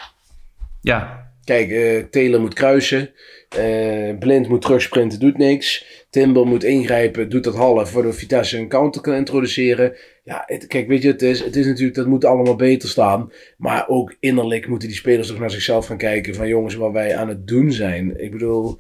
Ja, 0.83 1.27
Kijk, 1.45 1.71
eh 1.71 2.03
Taylor 2.11 2.41
moet 2.41 2.55
kruisen. 2.55 3.11
eh, 3.49 4.19
Blind 4.19 4.49
moet 4.49 4.63
terugsprinten, 4.63 5.21
doet 5.21 5.39
niks. 5.39 5.87
Timber 6.11 6.47
moet 6.47 6.65
ingrijpen, 6.65 7.29
doet 7.29 7.45
dat 7.45 7.55
half, 7.55 7.93
waardoor 7.93 8.15
Vitesse 8.15 8.59
een 8.59 8.69
counter 8.69 9.01
kan 9.01 9.15
introduceren. 9.15 9.97
Ja, 10.25 10.43
het- 10.47 10.67
kijk, 10.67 10.89
weet 10.89 11.03
je, 11.03 11.09
het 11.11 11.23
is, 11.23 11.45
het 11.45 11.57
is 11.57 11.67
natuurlijk, 11.67 11.97
dat 11.97 12.07
moet 12.07 12.25
allemaal 12.25 12.57
beter 12.57 12.89
staan. 12.89 13.33
Maar 13.57 13.89
ook 13.89 14.17
innerlijk 14.21 14.67
moeten 14.69 14.89
die 14.89 14.97
spelers 14.97 15.29
toch 15.29 15.39
naar 15.39 15.51
zichzelf 15.51 15.87
gaan 15.87 15.97
kijken 15.97 16.35
van 16.35 16.49
jongens, 16.49 16.75
wat 16.75 16.93
wij 16.93 17.17
aan 17.17 17.29
het 17.29 17.47
doen 17.47 17.73
zijn. 17.73 18.21
Ik 18.23 18.31
bedoel, 18.31 18.79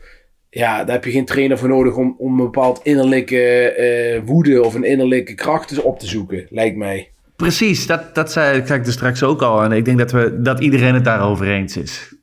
ja, 0.50 0.84
daar 0.84 0.94
heb 0.94 1.04
je 1.04 1.10
geen 1.10 1.24
trainer 1.24 1.58
voor 1.58 1.68
nodig 1.68 1.96
om, 1.96 2.14
om 2.18 2.30
een 2.30 2.44
bepaald 2.44 2.80
innerlijke 2.82 3.40
eh, 3.70 4.20
woede 4.24 4.62
of 4.64 4.74
een 4.74 4.84
innerlijke 4.84 5.34
kracht 5.34 5.82
op 5.82 5.98
te 5.98 6.06
zoeken, 6.06 6.46
lijkt 6.50 6.76
mij. 6.76 7.10
precies. 7.36 7.86
Dat, 7.86 8.14
dat 8.14 8.32
zei, 8.32 8.58
ik 8.60 8.68
er 8.68 8.92
straks 8.92 9.22
ook 9.22 9.42
al. 9.42 9.62
En 9.62 9.72
ik 9.72 9.84
denk 9.84 9.98
dat, 9.98 10.12
we, 10.12 10.40
dat 10.42 10.60
iedereen 10.60 10.94
het 10.94 11.04
daarover 11.04 11.48
eens 11.48 11.76
is. 11.76 12.16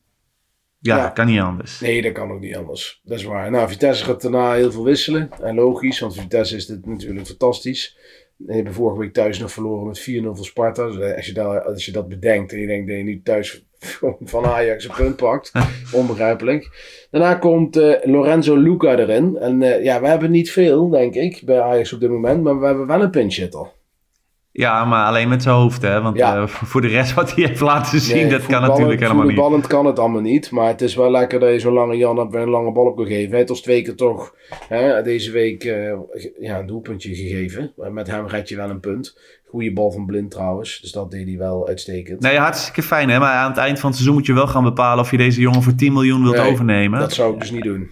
Ja, 0.79 0.97
Ja. 0.97 1.09
kan 1.09 1.25
niet 1.25 1.39
anders. 1.39 1.79
Nee, 1.79 2.01
dat 2.01 2.11
kan 2.11 2.31
ook 2.31 2.39
niet 2.39 2.55
anders. 2.55 3.01
Dat 3.03 3.17
is 3.17 3.23
waar. 3.23 3.51
Nou, 3.51 3.69
Vitesse 3.69 4.03
gaat 4.05 4.21
daarna 4.21 4.53
heel 4.53 4.71
veel 4.71 4.83
wisselen. 4.83 5.29
En 5.41 5.55
logisch, 5.55 5.99
want 5.99 6.15
Vitesse 6.19 6.55
is 6.55 6.65
dit 6.65 6.85
natuurlijk 6.85 7.27
fantastisch. 7.27 7.97
En 8.47 8.55
hebben 8.55 8.73
vorige 8.73 8.99
week 8.99 9.13
thuis 9.13 9.39
nog 9.39 9.51
verloren 9.51 9.87
met 9.87 9.99
4-0 10.09 10.23
van 10.23 10.43
Sparta. 10.43 10.85
Dus 10.87 10.97
eh, 10.99 11.15
als 11.15 11.25
je, 11.25 11.33
dat, 11.33 11.65
als 11.65 11.85
je 11.85 11.91
dat 11.91 12.07
bedenkt 12.07 12.51
en 12.53 12.59
je 12.59 12.67
denkt 12.67 12.87
dat 12.87 12.97
je 12.97 13.03
nu 13.03 13.21
thuis 13.23 13.65
van 14.23 14.45
Ajax 14.45 14.85
een 14.85 14.95
punt 14.95 15.15
pakt. 15.15 15.51
onbegrijpelijk. 15.91 16.69
Daarna 17.11 17.33
komt 17.33 17.77
eh, 17.77 17.93
Lorenzo 18.03 18.55
Luca 18.55 18.97
erin. 18.97 19.37
En 19.37 19.61
eh, 19.61 19.83
ja, 19.83 20.01
we 20.01 20.07
hebben 20.07 20.31
niet 20.31 20.51
veel, 20.51 20.89
denk 20.89 21.15
ik, 21.15 21.41
bij 21.45 21.61
Ajax 21.61 21.93
op 21.93 21.99
dit 21.99 22.09
moment. 22.09 22.43
Maar 22.43 22.59
we 22.59 22.65
hebben 22.65 22.87
wel 22.87 23.01
een 23.01 23.09
pinch. 23.09 23.35
Ja, 24.57 24.85
maar 24.85 25.05
alleen 25.05 25.29
met 25.29 25.43
zijn 25.43 25.55
hoofd, 25.55 25.81
hè. 25.81 26.01
Want 26.01 26.17
Ja. 26.17 26.35
eh, 26.35 26.47
voor 26.47 26.81
de 26.81 26.87
rest 26.87 27.13
wat 27.13 27.35
hij 27.35 27.45
heeft 27.45 27.59
laten 27.59 27.99
zien, 27.99 28.15
Nee, 28.15 28.27
dat 28.29 28.45
kan 28.45 28.61
natuurlijk 28.61 28.99
helemaal 28.99 29.23
niet. 29.23 29.33
Voetballend 29.33 29.67
kan 29.67 29.85
het 29.85 29.99
allemaal 29.99 30.21
niet. 30.21 30.51
Maar 30.51 30.67
het 30.67 30.81
is 30.81 30.95
wel 30.95 31.11
lekker 31.11 31.39
dat 31.39 31.51
je 31.51 31.59
zo'n 31.59 31.73
lange 31.73 31.97
Jan 31.97 32.17
hebt 32.17 32.33
en 32.35 32.41
een 32.41 32.49
lange 32.49 32.71
bal 32.71 32.85
op 32.85 32.95
kan 32.95 33.05
geven. 33.05 33.29
Hij 33.29 33.37
heeft 33.37 33.49
ons 33.49 33.61
twee 33.61 33.81
keer 33.81 33.95
toch 33.95 34.35
hè, 34.69 35.01
deze 35.01 35.31
week 35.31 35.63
eh, 35.63 35.93
ja, 36.39 36.59
een 36.59 36.67
doelpuntje 36.67 37.15
gegeven. 37.15 37.73
Met 37.91 38.07
hem 38.07 38.27
red 38.27 38.49
je 38.49 38.55
wel 38.55 38.69
een 38.69 38.79
punt. 38.79 39.17
Goeie 39.49 39.73
bal 39.73 39.91
van 39.91 40.05
Blind 40.05 40.31
trouwens. 40.31 40.79
Dus 40.81 40.91
dat 40.91 41.11
deed 41.11 41.27
hij 41.27 41.37
wel 41.37 41.67
uitstekend. 41.67 42.19
Nee, 42.21 42.37
hartstikke 42.37 42.81
fijn, 42.83 43.09
hè. 43.09 43.19
Maar 43.19 43.33
aan 43.33 43.49
het 43.49 43.57
eind 43.59 43.79
van 43.79 43.85
het 43.89 43.95
seizoen 43.97 44.17
moet 44.17 44.27
je 44.27 44.33
wel 44.33 44.47
gaan 44.47 44.63
bepalen 44.63 45.03
of 45.03 45.11
je 45.11 45.17
deze 45.17 45.41
jongen 45.41 45.63
voor 45.63 45.75
10 45.75 45.93
miljoen 45.93 46.23
wilt 46.23 46.35
Nee, 46.35 46.51
overnemen. 46.51 46.99
Dat 46.99 47.13
zou 47.13 47.33
ik 47.33 47.39
dus 47.39 47.51
niet 47.51 47.63
doen. 47.63 47.89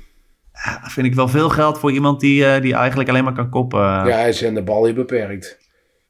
Dat 0.82 0.92
vind 0.92 1.06
ik 1.08 1.16
wel 1.16 1.28
veel 1.28 1.50
geld 1.50 1.80
voor 1.80 1.92
iemand 1.92 2.20
die, 2.20 2.46
eh, 2.46 2.62
die 2.62 2.74
eigenlijk 2.74 3.10
alleen 3.10 3.24
maar 3.24 3.34
kan 3.34 3.50
koppen. 3.50 3.80
Ja, 3.80 4.06
hij 4.06 4.30
is 4.30 4.42
in 4.42 4.54
de 4.54 4.64
bal 4.64 4.86
hier 4.86 4.94
beperkt. 4.94 5.62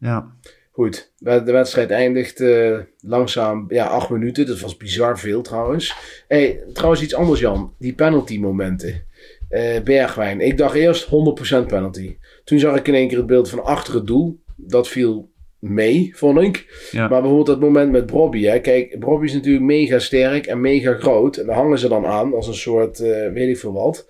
Ja. 0.03 0.31
Goed, 0.72 1.12
de 1.17 1.51
wedstrijd 1.51 1.89
eindigt 1.89 2.39
eh, 2.39 2.77
langzaam, 3.00 3.65
ja, 3.67 3.86
acht 3.86 4.10
minuten. 4.10 4.45
Dat 4.45 4.60
was 4.60 4.77
bizar 4.77 5.19
veel 5.19 5.41
trouwens. 5.41 5.95
Hey, 6.27 6.63
trouwens 6.74 7.01
iets 7.01 7.15
anders 7.15 7.39
Jan, 7.39 7.74
die 7.79 7.93
penalty 7.93 8.39
momenten. 8.39 9.05
Eh, 9.50 9.81
Bergwijn, 9.81 10.41
ik 10.41 10.57
dacht 10.57 10.75
eerst 10.75 11.10
100% 11.10 11.67
penalty. 11.67 12.17
Toen 12.43 12.60
zag 12.60 12.75
ik 12.75 12.88
in 12.88 12.93
één 12.93 13.07
keer 13.07 13.17
het 13.17 13.25
beeld 13.25 13.50
van 13.50 13.63
achter 13.63 13.93
het 13.93 14.07
doel. 14.07 14.39
Dat 14.55 14.88
viel 14.88 15.31
mee, 15.60 16.12
vond 16.15 16.41
ik. 16.41 16.88
Ja. 16.91 17.00
Maar 17.00 17.22
bijvoorbeeld 17.22 17.48
dat 17.48 17.60
moment 17.60 17.91
met 17.91 18.05
Brobby. 18.05 18.43
Hè. 18.43 18.60
Kijk, 18.60 19.00
Brobby 19.00 19.25
is 19.25 19.33
natuurlijk 19.33 19.65
mega 19.65 20.00
sterk 20.00 20.45
en 20.45 20.62
mega 20.62 20.93
groot. 20.93 21.38
En 21.38 21.45
daar 21.45 21.55
hangen 21.55 21.79
ze 21.79 21.88
dan 21.88 22.05
aan 22.05 22.33
als 22.33 22.48
een 22.48 22.53
soort, 22.53 23.00
eh, 23.00 23.31
weet 23.31 23.50
ik 23.50 23.57
veel 23.57 23.74
wat. 23.74 24.07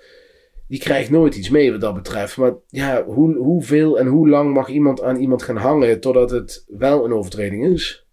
Die 0.73 0.81
krijgt 0.81 1.09
nooit 1.09 1.35
iets 1.35 1.49
mee 1.49 1.71
wat 1.71 1.81
dat 1.81 1.93
betreft. 1.93 2.37
Maar 2.37 2.53
ja, 2.67 3.03
hoe, 3.03 3.37
hoeveel 3.37 3.99
en 3.99 4.07
hoe 4.07 4.29
lang 4.29 4.53
mag 4.53 4.67
iemand 4.67 5.03
aan 5.03 5.15
iemand 5.15 5.43
gaan 5.43 5.57
hangen 5.57 5.99
totdat 5.99 6.31
het 6.31 6.65
wel 6.67 7.05
een 7.05 7.13
overtreding 7.13 7.65
is? 7.65 8.07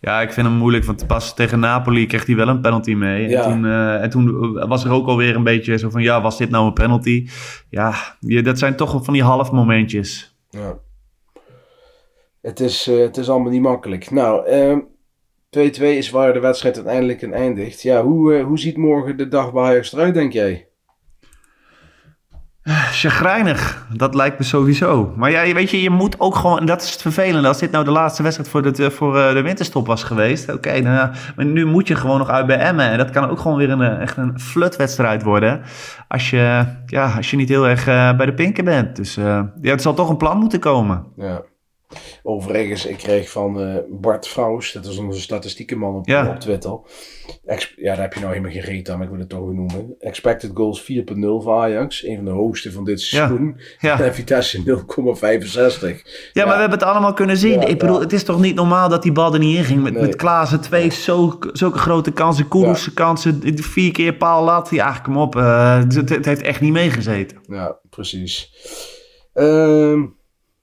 Ja, 0.00 0.20
ik 0.20 0.32
vind 0.32 0.46
hem 0.46 0.56
moeilijk, 0.56 0.84
want 0.84 1.06
pas 1.06 1.34
tegen 1.34 1.58
Napoli 1.58 2.06
kreeg 2.06 2.26
hij 2.26 2.36
wel 2.36 2.48
een 2.48 2.60
penalty 2.60 2.94
mee. 2.94 3.28
Ja. 3.28 3.44
En, 3.44 3.50
toen, 3.50 3.64
eh, 3.64 4.02
en 4.02 4.10
toen 4.10 4.52
was 4.68 4.84
er 4.84 4.92
ook 4.92 5.06
alweer 5.06 5.36
een 5.36 5.44
beetje 5.44 5.78
zo 5.78 5.90
van, 5.90 6.02
ja, 6.02 6.22
was 6.22 6.38
dit 6.38 6.50
nou 6.50 6.66
een 6.66 6.72
penalty? 6.72 7.28
Ja, 7.70 7.94
je, 8.20 8.42
dat 8.42 8.58
zijn 8.58 8.76
toch 8.76 9.04
van 9.04 9.14
die 9.14 9.22
half 9.22 9.52
momentjes. 9.52 10.36
Ja. 10.50 10.78
Het 12.40 12.60
is, 12.60 12.86
eh, 12.86 12.98
het 12.98 13.16
is 13.16 13.28
allemaal 13.28 13.52
niet 13.52 13.62
makkelijk. 13.62 14.10
Nou, 14.10 14.46
ehm, 14.46 14.78
2-2 15.50 15.96
is 15.96 16.10
waar 16.10 16.32
de 16.32 16.40
wedstrijd 16.40 16.76
uiteindelijk 16.76 17.22
een 17.22 17.34
eindigt. 17.34 17.82
Ja, 17.82 18.02
hoe, 18.02 18.34
eh, 18.34 18.44
hoe 18.44 18.58
ziet 18.58 18.76
morgen 18.76 19.16
de 19.16 19.28
dag 19.28 19.52
bij 19.52 19.62
Ajax 19.62 19.92
eruit, 19.92 20.14
denk 20.14 20.32
jij? 20.32 20.68
Chagrijnig, 22.92 23.86
dat 23.92 24.14
lijkt 24.14 24.38
me 24.38 24.44
sowieso. 24.44 25.12
Maar 25.16 25.30
ja, 25.30 25.52
weet 25.52 25.70
je, 25.70 25.82
je 25.82 25.90
moet 25.90 26.20
ook 26.20 26.34
gewoon, 26.34 26.58
en 26.58 26.66
dat 26.66 26.82
is 26.82 26.90
het 26.92 27.02
vervelende. 27.02 27.48
Als 27.48 27.58
dit 27.58 27.70
nou 27.70 27.84
de 27.84 27.90
laatste 27.90 28.22
wedstrijd 28.22 28.50
voor 28.50 28.62
de, 28.62 28.90
voor 28.90 29.18
eh, 29.18 29.32
de 29.32 29.42
winterstop 29.42 29.86
was 29.86 30.02
geweest, 30.02 30.52
oké, 30.52 30.80
maar 31.36 31.44
nu 31.46 31.64
moet 31.64 31.88
je 31.88 31.94
gewoon 31.94 32.18
nog 32.18 32.28
uit 32.28 32.46
bij 32.46 32.58
Emmen. 32.58 32.90
En 32.90 32.98
dat 32.98 33.10
kan 33.10 33.30
ook 33.30 33.38
gewoon 33.38 33.56
weer 33.56 33.70
een, 33.70 33.82
eh, 33.82 34.00
echt 34.00 34.16
een 34.16 34.40
flutwedstrijd 34.40 35.22
worden. 35.22 35.62
Als 36.08 36.30
je, 36.30 36.64
ja, 36.86 37.12
als 37.16 37.30
je 37.30 37.36
niet 37.36 37.48
heel 37.48 37.68
erg 37.68 37.86
eh, 37.86 38.16
bij 38.16 38.26
de 38.26 38.34
pinken 38.34 38.64
bent. 38.64 38.96
Dus 38.96 39.16
eh, 39.16 39.42
ja, 39.60 39.70
het 39.70 39.82
zal 39.82 39.94
toch 39.94 40.08
een 40.08 40.16
plan 40.16 40.38
moeten 40.38 40.60
komen. 40.60 41.04
Ja. 41.16 41.42
Overigens, 42.22 42.86
ik 42.86 42.96
kreeg 42.96 43.30
van 43.30 43.60
eh, 43.60 43.76
Bart 43.90 44.28
Vrouws, 44.28 44.72
dat 44.72 44.86
is 44.86 44.98
onze 44.98 45.20
statistiekenman 45.20 45.94
op, 45.94 46.06
Ja. 46.08 46.28
op 46.28 46.40
Twitter. 46.40 46.78
Ex- 47.44 47.72
ja, 47.76 47.92
daar 47.94 48.02
heb 48.02 48.12
je 48.12 48.20
nou 48.20 48.32
helemaal 48.32 48.52
geen 48.54 48.62
reet 48.62 48.88
aan, 48.90 48.96
maar 48.96 49.04
ik 49.06 49.10
wil 49.12 49.20
het 49.20 49.28
toch 49.28 49.52
noemen. 49.52 49.94
Expected 49.98 50.50
goals 50.54 50.80
4.0 50.82 51.42
voor 51.42 51.52
Ajax, 51.52 52.04
een 52.06 52.16
van 52.16 52.24
de 52.24 52.30
hoogste 52.30 52.72
van 52.72 52.84
dit 52.84 53.00
seizoen. 53.00 53.60
Ja. 53.78 54.00
En 54.00 54.14
Vitesse 54.14 54.62
0,65. 54.62 56.02
Ja, 56.32 56.44
maar 56.44 56.54
we 56.54 56.60
hebben 56.60 56.78
het 56.78 56.82
allemaal 56.88 57.12
kunnen 57.12 57.36
zien. 57.36 57.60
Ja, 57.60 57.66
ik 57.66 57.78
bedoel, 57.78 57.96
ja. 57.96 58.02
het 58.02 58.12
is 58.12 58.22
toch 58.24 58.40
niet 58.40 58.54
normaal 58.54 58.88
dat 58.88 59.02
die 59.02 59.12
bal 59.12 59.32
er 59.32 59.38
niet 59.38 59.56
in 59.56 59.64
ging. 59.64 59.82
Met, 59.82 59.92
Nee. 59.92 60.02
met 60.02 60.16
Klaassen 60.16 60.60
twee 60.60 60.90
zo, 60.92 61.38
zulke 61.52 61.78
grote 61.78 62.12
kansen. 62.12 62.48
Koeroes 62.48 62.94
kansen, 62.94 63.40
vier 63.62 63.92
keer 63.92 64.14
paal 64.14 64.44
lat. 64.44 64.70
Ja, 64.70 64.92
kom 64.98 65.16
op. 65.16 65.36
eh, 65.36 65.78
het, 65.78 66.10
het 66.10 66.24
heeft 66.24 66.42
echt 66.42 66.60
niet 66.60 66.72
meegezeten. 66.72 67.38
Ja, 67.48 67.78
precies. 67.90 68.50
Ehm, 69.32 70.02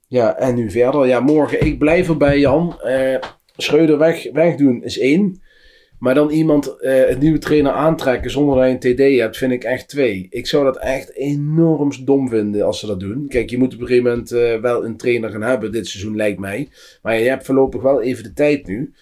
ja, 0.08 0.38
en 0.38 0.54
nu 0.54 0.70
verder. 0.70 1.06
Ja, 1.06 1.20
morgen, 1.20 1.66
ik 1.66 1.78
blijf 1.78 2.08
erbij, 2.08 2.38
Jan. 2.38 2.80
Eh 2.80 3.16
Schreuder 3.56 3.98
weg, 3.98 4.32
wegdoen 4.32 4.82
is 4.82 4.98
één. 4.98 5.42
Maar 5.98 6.14
dan 6.14 6.30
iemand, 6.30 6.80
eh 6.80 7.10
een 7.10 7.18
nieuwe 7.18 7.38
trainer 7.38 7.72
aantrekken 7.72 8.30
zonder 8.30 8.56
dat 8.56 8.82
je 8.82 8.90
een 8.90 8.94
TD 8.94 9.20
hebt, 9.20 9.36
vind 9.36 9.52
ik 9.52 9.64
echt 9.64 9.88
twee. 9.88 10.26
Ik 10.30 10.46
zou 10.46 10.64
dat 10.64 10.78
echt 10.78 11.14
enorm 11.14 11.92
dom 12.04 12.28
vinden 12.28 12.62
als 12.62 12.80
ze 12.80 12.86
dat 12.86 13.00
doen. 13.00 13.28
Kijk, 13.28 13.50
je 13.50 13.58
moet 13.58 13.74
op 13.74 13.80
een 13.80 13.86
gegeven 13.86 14.10
moment 14.10 14.32
eh, 14.32 14.60
wel 14.60 14.84
een 14.84 14.96
trainer 14.96 15.30
gaan 15.30 15.42
hebben 15.42 15.72
dit 15.72 15.86
seizoen, 15.86 16.16
lijkt 16.16 16.38
mij. 16.38 16.68
Maar 17.02 17.18
je 17.18 17.28
hebt 17.28 17.44
voorlopig 17.44 17.82
wel 17.82 18.02
even 18.02 18.22
de 18.22 18.32
tijd 18.32 18.66
nu. 18.66 18.94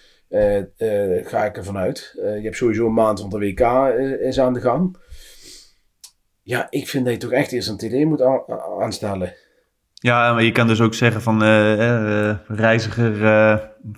Ga 1.23 1.45
ik 1.45 1.57
ervan 1.57 1.77
uit. 1.77 2.11
Je 2.15 2.41
hebt 2.43 2.55
sowieso 2.55 2.85
een 2.85 2.93
maand, 2.93 3.19
want 3.19 3.31
de 3.31 3.39
WK 3.39 3.59
is 4.21 4.39
aan 4.39 4.53
de 4.53 4.61
gang. 4.61 4.97
Ja, 6.43 6.67
ik 6.69 6.87
vind 6.87 7.05
dat 7.05 7.13
je 7.13 7.19
toch 7.19 7.31
echt 7.31 7.51
eerst 7.51 7.69
een 7.69 7.77
TD 7.77 8.05
moet 8.05 8.21
aanstellen. 8.79 9.33
Ja, 10.03 10.33
maar 10.33 10.43
je 10.43 10.51
kan 10.51 10.67
dus 10.67 10.81
ook 10.81 10.93
zeggen 10.93 11.21
van 11.21 11.43
eh, 11.43 12.29
eh, 12.29 12.35
reiziger, 12.47 13.25
eh, 13.25 13.55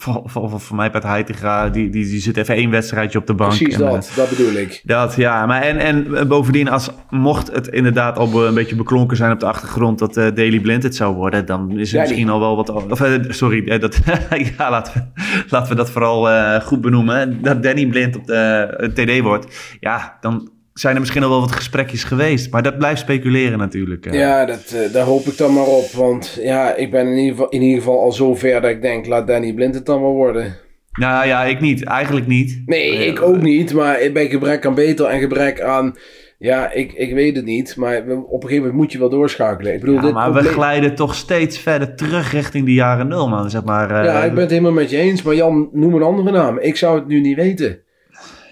of, 0.24 0.36
of, 0.38 0.54
of 0.54 0.64
voor 0.64 0.76
mij 0.76 0.90
Pet 0.90 1.04
Heitinga, 1.04 1.70
die, 1.70 1.90
die, 1.90 2.06
die 2.06 2.20
zit 2.20 2.38
even 2.38 2.56
één 2.56 2.70
wedstrijdje 2.70 3.20
op 3.20 3.28
de 3.28 3.34
bank. 3.34 3.50
Precies 3.50 3.74
En, 3.74 3.80
dat, 3.80 4.12
dat 4.16 4.30
bedoel 4.30 4.54
ik. 4.54 4.82
Dat, 4.84 5.16
ja. 5.16 5.46
Maar 5.46 5.62
en, 5.62 5.78
en 5.78 6.28
bovendien, 6.28 6.70
als, 6.70 6.90
mocht 7.10 7.52
het 7.52 7.68
inderdaad 7.68 8.18
al 8.18 8.46
een 8.48 8.54
beetje 8.54 8.76
beklonken 8.76 9.18
zijn 9.18 9.32
op 9.32 9.40
de 9.40 9.46
achtergrond 9.46 10.00
dat 10.00 10.18
eh 10.18 10.28
Daily 10.36 10.60
Blind 10.60 10.84
het 10.84 10.96
zou 10.96 11.16
worden, 11.16 11.46
dan 11.46 11.72
is 11.80 11.90
er 11.90 11.96
Ja, 11.96 12.02
misschien 12.02 12.24
die- 12.26 12.34
al 12.34 12.40
wel 12.40 12.56
wat... 12.56 12.70
Of, 12.70 13.02
sorry, 13.30 13.78
dat, 13.80 14.00
ja, 14.58 14.70
laten 14.70 14.94
we, 14.94 15.24
laten 15.50 15.70
we 15.70 15.76
dat 15.76 15.90
vooral 15.92 16.30
eh, 16.30 16.62
goed 16.62 16.82
benoemen. 16.82 17.42
Dat 17.42 17.64
Danny 17.64 17.86
Blind 17.86 18.16
op 18.16 18.26
de 18.26 18.92
TD 18.94 19.22
wordt. 19.22 19.78
Ja, 19.80 20.18
dan 20.22 20.50
zijn 20.80 20.94
er 20.94 21.00
misschien 21.00 21.24
al 21.24 21.30
wel 21.30 21.40
wat 21.40 21.52
gesprekjes 21.52 22.04
geweest. 22.04 22.52
Maar 22.52 22.64
dat 22.64 22.78
blijft 22.78 23.00
speculeren 23.02 23.58
natuurlijk. 23.58 24.06
eh. 24.06 24.20
Ja, 24.20 24.46
dat, 24.46 24.72
eh, 24.76 24.94
daar 24.94 25.06
hoop 25.06 25.26
ik 25.26 25.38
dan 25.38 25.54
maar 25.54 25.66
op. 25.66 25.92
Want 25.92 26.38
ja, 26.42 26.74
ik 26.76 26.92
ben 26.92 27.08
in 27.08 27.18
ieder, 27.18 27.32
geval, 27.32 27.50
in 27.50 27.62
ieder 27.62 27.78
geval 27.78 28.02
al 28.02 28.12
zo 28.12 28.36
ver 28.36 28.62
dat 28.62 28.70
ik 28.72 28.82
denk, 28.82 29.06
laat 29.08 29.28
Danny 29.28 29.54
Blind 29.54 29.76
het 29.76 29.86
dan 29.86 30.02
maar 30.02 30.10
worden. 30.12 30.56
Nou 30.92 31.28
ja, 31.28 31.44
ik 31.44 31.60
niet. 31.60 31.84
Eigenlijk 31.84 32.28
niet. 32.28 32.62
Nee, 32.66 32.92
Eh, 32.98 33.08
ik 33.08 33.22
ook 33.22 33.42
niet. 33.42 33.74
Maar 33.74 33.98
bij 34.14 34.28
gebrek 34.30 34.66
aan 34.66 34.76
beter 34.76 35.06
en 35.06 35.20
gebrek 35.20 35.62
aan... 35.62 35.96
Ja, 36.38 36.72
ik, 36.72 36.94
ik 36.94 37.14
weet 37.14 37.36
het 37.36 37.46
niet. 37.46 37.76
Maar 37.76 37.98
op 37.98 38.08
een 38.44 38.50
gegeven 38.50 38.56
moment 38.58 38.74
moet 38.74 38.92
je 38.92 39.00
wel 39.00 39.10
doorschakelen. 39.10 39.74
Ik 39.74 39.80
bedoel, 39.80 39.96
Ja, 39.96 40.02
dit 40.02 40.14
maar 40.14 40.34
we 40.34 40.44
glijden 40.44 40.96
toch 40.96 41.16
steeds 41.16 41.58
verder 41.58 41.96
terug 41.96 42.32
richting 42.32 42.66
de 42.66 42.74
jaren 42.74 43.08
nul, 43.08 43.30
man. 43.30 43.50
Zeg 43.50 43.64
maar, 43.64 43.90
eh, 43.92 44.06
Ja, 44.06 44.24
ik 44.24 44.32
ben 44.32 44.42
het 44.42 44.50
helemaal 44.50 44.72
met 44.72 44.90
je 44.90 44.98
eens. 44.98 45.22
Maar 45.24 45.36
Jan, 45.36 45.70
noem 45.72 45.96
een 45.96 46.02
andere 46.02 46.32
naam. 46.32 46.60
Ik 46.60 46.76
zou 46.76 47.00
het 47.00 47.08
nu 47.08 47.20
niet 47.22 47.36
weten. 47.36 47.80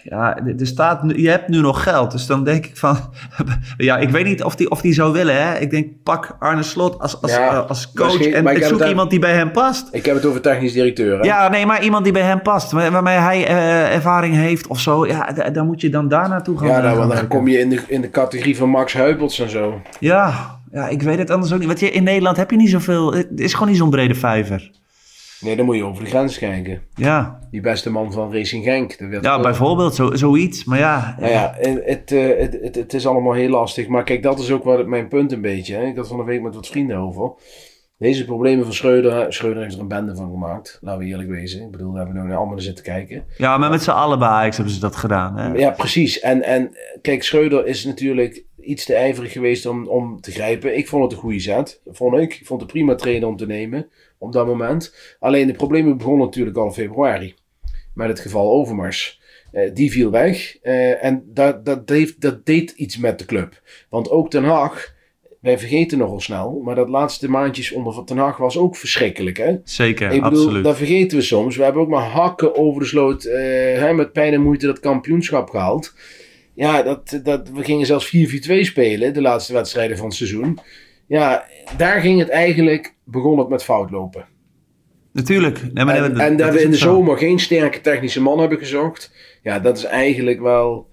Ja, 0.03 0.37
er 0.57 0.67
staat, 0.67 1.01
je 1.15 1.29
hebt 1.29 1.47
nu 1.47 1.59
nog 1.61 1.83
geld. 1.83 2.11
Dus 2.11 2.25
dan 2.25 2.43
denk 2.43 2.65
ik 2.65 2.77
van... 2.77 2.97
ja, 3.77 3.97
ik 3.97 4.09
weet 4.09 4.25
niet 4.25 4.43
of 4.43 4.55
die, 4.55 4.69
of 4.71 4.81
die 4.81 4.93
zou 4.93 5.13
willen, 5.13 5.47
hè. 5.47 5.57
Ik 5.59 5.69
denk, 5.69 5.87
pak 6.03 6.35
Arne 6.39 6.63
Slot 6.63 6.99
als, 6.99 7.21
als, 7.21 7.31
Ja, 7.31 7.49
eh, 7.51 7.69
als 7.69 7.91
coach 7.91 8.21
en 8.27 8.47
ik 8.47 8.63
zoek 8.63 8.83
iemand 8.83 9.09
die 9.09 9.19
bij 9.19 9.33
hem 9.33 9.51
past. 9.51 9.87
Ik 9.91 10.05
heb 10.05 10.15
het 10.15 10.25
over 10.25 10.41
technisch 10.41 10.73
directeur. 10.73 11.19
Hè? 11.19 11.25
Ja, 11.25 11.47
nee, 11.49 11.65
maar 11.65 11.83
iemand 11.83 12.03
die 12.03 12.13
bij 12.13 12.21
hem 12.21 12.41
past. 12.41 12.71
waar- 12.71 12.91
Waarmee 12.91 13.17
hij 13.17 13.45
eh, 13.47 13.93
ervaring 13.95 14.35
heeft 14.35 14.67
of 14.67 14.79
zo. 14.79 15.07
Ja, 15.07 15.31
dan 15.53 15.65
moet 15.65 15.81
je 15.81 15.89
dan 15.89 16.07
daar 16.07 16.29
naartoe 16.29 16.57
gaan. 16.57 16.67
Ja, 16.67 16.79
nou, 16.81 16.97
want 16.97 17.11
dan 17.13 17.27
kom 17.27 17.47
je 17.47 17.59
in 17.59 17.69
de, 17.69 17.79
in 17.87 18.01
de 18.01 18.09
categorie 18.09 18.57
van 18.57 18.69
Max 18.69 18.93
Huibels 18.93 19.39
en 19.39 19.49
zo. 19.49 19.81
Ja, 19.99 20.33
ja, 20.71 20.87
ik 20.87 21.01
weet 21.01 21.17
het 21.17 21.29
anders 21.29 21.51
ook 21.53 21.59
niet. 21.59 21.67
Want 21.67 21.79
je, 21.79 21.91
in 21.91 22.03
Nederland 22.03 22.37
heb 22.37 22.51
je 22.51 22.57
niet 22.57 22.69
zoveel... 22.69 23.13
Het 23.13 23.39
is 23.39 23.53
gewoon 23.53 23.67
niet 23.67 23.77
zo'n 23.77 23.89
brede 23.89 24.15
vijver. 24.15 24.71
Nee, 25.43 25.55
dan 25.55 25.65
moet 25.65 25.75
je 25.75 25.83
over 25.83 26.03
de 26.03 26.09
grens 26.09 26.37
kijken. 26.37 26.81
Ja, 26.95 27.39
Die 27.51 27.61
beste 27.61 27.89
man 27.91 28.11
van 28.11 28.33
Racing 28.33 28.63
Genk. 28.63 28.97
dat 28.99 29.09
werd 29.09 29.23
ja 29.23 29.35
ook- 29.35 29.41
bijvoorbeeld 29.43 29.95
zo, 29.95 30.15
zoiets. 30.15 30.63
Maar 30.63 30.79
ja, 30.79 31.15
Nou 31.19 31.31
ja, 31.31 31.53
het, 31.57 31.81
het, 31.85 32.11
eh, 32.11 32.37
het, 32.39 32.57
het, 32.61 32.75
het 32.75 32.93
is 32.93 33.07
allemaal 33.07 33.33
heel 33.33 33.49
lastig. 33.49 33.87
Maar 33.87 34.03
kijk, 34.03 34.23
dat 34.23 34.39
is 34.39 34.51
ook 34.51 34.63
wat 34.63 34.87
mijn 34.87 35.07
punt 35.07 35.31
een 35.31 35.41
beetje. 35.41 35.75
Hè. 35.75 35.85
Ik 35.85 35.95
had 35.95 36.07
van 36.07 36.17
de 36.17 36.23
week 36.23 36.41
met 36.41 36.55
wat 36.55 36.67
vrienden 36.67 36.97
over. 36.97 37.31
Deze 37.97 38.25
problemen 38.25 38.63
van 38.65 38.73
Schreuder. 38.73 39.33
Schreuder 39.33 39.61
heeft 39.63 39.75
er 39.75 39.81
een 39.81 39.87
bende 39.87 40.15
van 40.15 40.29
gemaakt. 40.31 40.77
Laten 40.81 40.99
we 41.01 41.05
eerlijk 41.07 41.29
wezen. 41.29 41.61
Ik 41.61 41.71
bedoel, 41.71 41.91
we 41.91 41.97
hebben 41.97 42.15
nu 42.15 42.21
allemaal 42.21 42.47
naar 42.53 42.61
zitten 42.61 42.83
kijken. 42.83 43.23
ja, 43.37 43.57
maar 43.57 43.69
met 43.69 43.83
z'n 43.83 43.89
allen 43.89 44.19
bij 44.19 44.51
hebben 44.55 44.69
ze 44.73 44.79
dat 44.79 44.95
gedaan. 44.95 45.37
Hè? 45.37 45.51
Ja, 45.53 45.69
precies. 45.71 46.19
En, 46.19 46.43
en 46.43 46.75
kijk, 47.01 47.23
Schreuder 47.23 47.65
is 47.65 47.85
natuurlijk 47.85 48.43
iets 48.63 48.85
te 48.85 48.93
ijverig 48.93 49.31
geweest 49.31 49.65
om, 49.65 49.87
om 49.87 50.21
te 50.21 50.31
grijpen. 50.31 50.77
Ik 50.77 50.87
vond 50.87 51.03
het 51.03 51.11
een 51.11 51.17
goede 51.17 51.39
zet. 51.39 51.81
Vond 51.85 52.17
ik. 52.17 52.39
Ik 52.39 52.45
vond 52.45 52.61
het 52.61 52.71
prima 52.71 52.95
trainer 52.95 53.27
om 53.27 53.37
te 53.37 53.45
nemen. 53.45 53.89
Op 54.17 54.33
dat 54.33 54.45
moment. 54.45 54.95
Alleen 55.19 55.47
de 55.47 55.53
problemen 55.53 55.97
begonnen 55.97 56.25
natuurlijk 56.25 56.57
al 56.57 56.65
in 56.65 56.71
februari. 56.71 57.33
Met 57.93 58.07
het 58.07 58.19
geval 58.19 58.51
Overmars. 58.51 59.21
Eh, 59.51 59.69
die 59.73 59.91
viel 59.91 60.11
weg. 60.11 60.57
Eh, 60.61 61.03
en 61.03 61.23
dat, 61.25 61.65
dat, 61.65 61.89
heeft, 61.89 62.21
dat 62.21 62.45
deed 62.45 62.71
iets 62.71 62.97
met 62.97 63.19
de 63.19 63.25
club. 63.25 63.61
Want 63.89 64.09
ook 64.09 64.29
Ten 64.29 64.43
Haag, 64.43 64.93
wij 65.39 65.59
vergeten 65.59 65.97
nogal 65.97 66.19
snel, 66.19 66.61
maar 66.63 66.75
dat 66.75 66.89
laatste 66.89 67.29
maandjes 67.29 67.71
onder 67.71 68.03
Ten 68.03 68.17
Haag 68.17 68.37
was 68.37 68.57
ook 68.57 68.75
verschrikkelijk. 68.75 69.37
Hè? 69.37 69.55
Zeker, 69.63 70.11
ik 70.11 70.21
bedoel, 70.21 70.39
absoluut. 70.39 70.63
dat 70.63 70.77
vergeten 70.77 71.17
we 71.17 71.23
soms. 71.23 71.55
We 71.55 71.63
hebben 71.63 71.81
ook 71.81 71.89
maar 71.89 72.09
hakken 72.09 72.55
over 72.55 72.81
de 72.81 72.87
sloot, 72.87 73.23
hè, 73.23 73.93
met 73.93 74.13
pijn 74.13 74.33
en 74.33 74.41
moeite 74.41 74.65
dat 74.65 74.79
kampioenschap 74.79 75.49
gehaald. 75.49 75.93
Ja, 76.55 76.81
dat, 76.83 77.19
dat, 77.23 77.49
we 77.49 77.63
gingen 77.63 77.85
zelfs 77.85 78.15
4-4-2 78.15 78.19
spelen, 78.59 79.13
de 79.13 79.21
laatste 79.21 79.53
wedstrijden 79.53 79.97
van 79.97 80.05
het 80.05 80.15
seizoen. 80.15 80.59
Ja, 81.07 81.43
daar 81.77 82.01
ging 82.01 82.19
het 82.19 82.29
eigenlijk, 82.29 82.95
begon 83.03 83.39
het 83.39 83.49
met 83.49 83.63
fout 83.63 83.91
lopen. 83.91 84.25
Natuurlijk. 85.13 85.73
Nee, 85.73 85.85
maar 85.85 85.95
en 85.95 86.01
dat- 86.13 86.21
en 86.21 86.37
dat 86.37 86.47
dat 86.47 86.47
is 86.47 86.53
we 86.55 86.65
in 86.65 86.71
de 86.71 86.77
zo. 86.77 86.83
zomer 86.93 87.17
geen 87.17 87.39
sterke 87.39 87.81
technische 87.81 88.21
man 88.21 88.39
hebben 88.39 88.57
gezocht. 88.57 89.11
Ja, 89.43 89.59
dat 89.59 89.77
is 89.77 89.83
eigenlijk 89.83 90.41
wel 90.41 90.89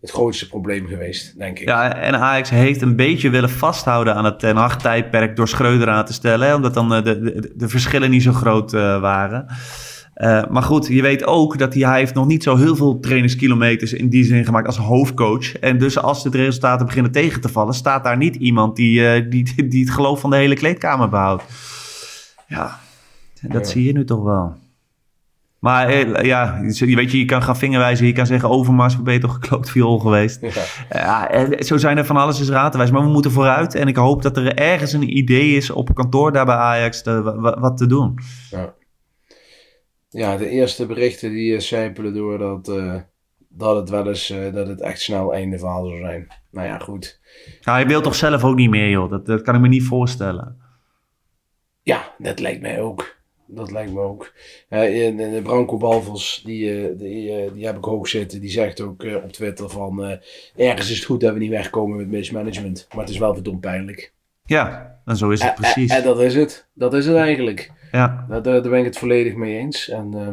het 0.00 0.10
grootste 0.10 0.48
probleem 0.48 0.86
geweest, 0.86 1.38
denk 1.38 1.58
ik. 1.58 1.68
Ja, 1.68 1.96
en 1.96 2.14
Ajax 2.18 2.50
heeft 2.50 2.82
een 2.82 2.96
beetje 2.96 3.30
willen 3.30 3.50
vasthouden 3.50 4.14
aan 4.14 4.24
het 4.24 4.38
Ten 4.38 4.56
Hag 4.56 4.78
tijdperk 4.78 5.36
door 5.36 5.48
Schreuder 5.48 5.88
aan 5.88 6.04
te 6.04 6.12
stellen. 6.12 6.48
Hè, 6.48 6.54
omdat 6.54 6.74
dan 6.74 6.94
eh, 6.94 7.02
de, 7.04 7.20
de, 7.20 7.52
de 7.56 7.68
verschillen 7.68 8.10
niet 8.10 8.22
zo 8.22 8.32
groot 8.32 8.74
eh, 8.74 9.00
waren. 9.00 9.46
Eh, 10.14 10.42
maar 10.50 10.62
goed, 10.62 10.86
je 10.86 11.02
weet 11.02 11.24
ook 11.26 11.58
dat 11.58 11.74
hij, 11.74 11.82
hij 11.88 11.98
heeft 11.98 12.14
nog 12.14 12.26
niet 12.26 12.42
zo 12.42 12.56
heel 12.56 12.76
veel 12.76 13.00
trainingskilometers 13.00 13.92
in 13.92 14.08
die 14.08 14.24
zin 14.24 14.44
gemaakt 14.44 14.66
als 14.66 14.76
hoofdcoach. 14.76 15.56
En 15.58 15.78
dus 15.78 15.98
als 15.98 16.22
de 16.22 16.28
resultaten 16.30 16.86
beginnen 16.86 17.12
tegen 17.12 17.40
te 17.40 17.48
vallen, 17.48 17.74
staat 17.74 18.04
daar 18.04 18.16
niet 18.16 18.36
iemand 18.36 18.76
die, 18.76 19.08
eh, 19.08 19.30
die, 19.30 19.68
die 19.68 19.84
het 19.84 19.90
geloof 19.94 20.20
van 20.20 20.30
de 20.30 20.36
hele 20.36 20.54
kleedkamer 20.54 21.08
behoudt. 21.08 21.42
Ja, 22.48 22.78
dat 23.42 23.66
Ja. 23.66 23.72
zie 23.72 23.84
je 23.84 23.92
nu 23.92 24.04
toch 24.04 24.22
wel. 24.22 24.54
Maar 25.58 25.88
eh, 25.88 26.24
ja, 26.24 26.60
je 26.68 26.96
weet 26.96 27.10
je, 27.10 27.18
je 27.18 27.24
kan 27.24 27.42
gaan 27.42 27.56
vingerwijzen, 27.56 28.06
je 28.06 28.12
kan 28.12 28.26
zeggen 28.26 28.48
Overmars, 28.48 29.02
ben 29.02 29.14
je 29.14 29.20
toch 29.20 29.32
gekloot 29.34 29.70
viool 29.70 29.98
geweest. 29.98 30.40
Ja. 30.40 30.50
Ja, 30.90 31.30
en 31.30 31.64
zo 31.64 31.76
zijn 31.76 31.98
er 31.98 32.04
van 32.06 32.16
alles 32.16 32.40
is 32.40 32.48
raad 32.48 32.70
te 32.72 32.76
wijzen. 32.78 32.96
Maar 32.96 33.04
we 33.06 33.12
moeten 33.12 33.30
vooruit. 33.30 33.74
En 33.74 33.88
ik 33.88 33.96
hoop 33.96 34.22
dat 34.22 34.36
er 34.36 34.54
ergens 34.54 34.92
een 34.92 35.16
idee 35.16 35.56
is 35.56 35.70
op 35.70 35.94
kantoor 35.94 36.32
daar 36.32 36.44
bij 36.44 36.54
Ajax 36.54 37.02
te- 37.02 37.22
wat 37.60 37.76
te 37.76 37.86
doen. 37.86 38.18
Ja, 38.50 38.72
de 40.14 40.48
eerste 40.48 40.86
berichten 40.86 41.30
die 41.30 41.54
eh, 41.54 41.60
sijpelen 41.60 42.14
door 42.14 42.38
dat, 42.38 42.68
eh, 42.68 42.96
dat 43.48 43.76
het 43.76 43.88
wel 43.88 44.08
eens, 44.08 44.30
eh, 44.30 44.52
dat 44.52 44.68
het 44.68 44.80
echt 44.80 45.00
snel 45.00 45.34
einde 45.34 45.58
verhaal 45.58 45.86
zou 45.86 46.00
zijn. 46.00 46.28
Nou 46.50 46.66
ja, 46.66 46.78
goed. 46.78 47.20
Nou, 47.62 47.78
hij 47.78 47.86
wil 47.86 48.00
toch 48.00 48.14
zelf 48.14 48.44
ook 48.44 48.56
niet 48.56 48.70
meer, 48.70 48.90
joh. 48.90 49.10
Dat, 49.10 49.26
dat 49.26 49.42
kan 49.42 49.54
ik 49.54 49.60
me 49.60 49.68
niet 49.68 49.84
voorstellen. 49.84 50.56
Ja, 51.82 52.14
dat 52.18 52.40
lijkt 52.40 52.60
mij 52.60 52.80
ook. 52.80 53.16
Dat 53.46 53.70
lijkt 53.70 53.92
me 53.92 54.00
ook. 54.00 54.32
En 54.68 55.42
Branko 55.42 55.76
Balvos, 55.76 56.42
die, 56.44 56.96
die, 56.96 57.52
die 57.52 57.66
heb 57.66 57.76
ik 57.76 57.84
hoog 57.84 58.08
zitten. 58.08 58.40
Die 58.40 58.50
zegt 58.50 58.80
ook 58.80 59.04
op 59.24 59.32
Twitter 59.32 59.70
van... 59.70 60.18
ergens 60.56 60.90
is 60.90 60.96
het 60.96 61.04
goed 61.04 61.20
dat 61.20 61.32
we 61.32 61.38
niet 61.38 61.50
wegkomen 61.50 61.96
met 61.96 62.08
mismanagement. 62.08 62.86
Maar 62.90 63.04
het 63.04 63.12
is 63.12 63.18
wel 63.18 63.34
verdomd 63.34 63.60
pijnlijk. 63.60 64.12
Ja, 64.44 65.00
en 65.04 65.16
zo 65.16 65.30
is 65.30 65.42
het 65.42 65.50
En- 65.50 65.54
precies. 65.54 65.90
En, 65.90 65.96
en 65.96 66.02
dat 66.02 66.20
is 66.20 66.34
het. 66.34 66.68
Dat 66.74 66.94
is 66.94 67.06
het 67.06 67.16
eigenlijk. 67.16 67.70
Ja. 67.94 68.24
Daar, 68.28 68.42
daar 68.42 68.62
daar 68.62 68.70
ben 68.70 68.78
ik 68.78 68.84
het 68.84 68.98
volledig 68.98 69.34
mee 69.34 69.58
eens. 69.58 69.88
En 69.88 70.14
eh, 70.14 70.32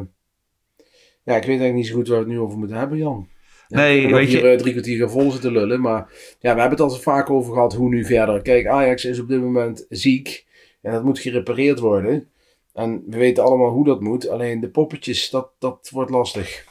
ja, 1.23 1.35
ik 1.35 1.43
weet 1.45 1.45
eigenlijk 1.47 1.73
niet 1.73 1.87
zo 1.87 1.93
goed 1.95 2.07
waar 2.07 2.17
we 2.17 2.23
het 2.23 2.33
nu 2.33 2.39
over 2.39 2.57
moeten 2.57 2.77
hebben, 2.77 2.97
Jan. 2.97 3.27
Ja, 3.67 3.77
Nee, 3.77 4.07
weet 4.13 4.31
je- 4.31 4.37
hier 4.37 4.51
eh, 4.51 4.57
drie 4.57 4.71
kwartier 4.71 4.97
gaan 4.99 5.09
vol 5.09 5.31
zitten 5.31 5.51
lullen. 5.51 5.81
Maar 5.81 6.01
ja, 6.39 6.53
we 6.53 6.59
hebben 6.59 6.69
het 6.69 6.79
al 6.79 6.89
zo 6.89 7.01
vaak 7.01 7.29
over 7.29 7.53
gehad 7.53 7.73
hoe 7.75 7.89
nu 7.89 8.05
verder. 8.05 8.41
Kijk, 8.41 8.67
Ajax 8.67 9.05
is 9.05 9.19
op 9.19 9.27
dit 9.27 9.41
moment 9.41 9.85
ziek. 9.89 10.45
En 10.81 10.91
dat 10.91 11.03
moet 11.03 11.19
gerepareerd 11.19 11.79
worden. 11.79 12.27
En 12.73 13.03
we 13.07 13.17
weten 13.17 13.43
allemaal 13.43 13.69
hoe 13.71 13.85
dat 13.85 14.01
moet. 14.01 14.27
Alleen 14.29 14.59
de 14.59 14.69
poppetjes, 14.69 15.29
dat, 15.29 15.51
dat 15.59 15.89
wordt 15.91 16.11
lastig. 16.11 16.65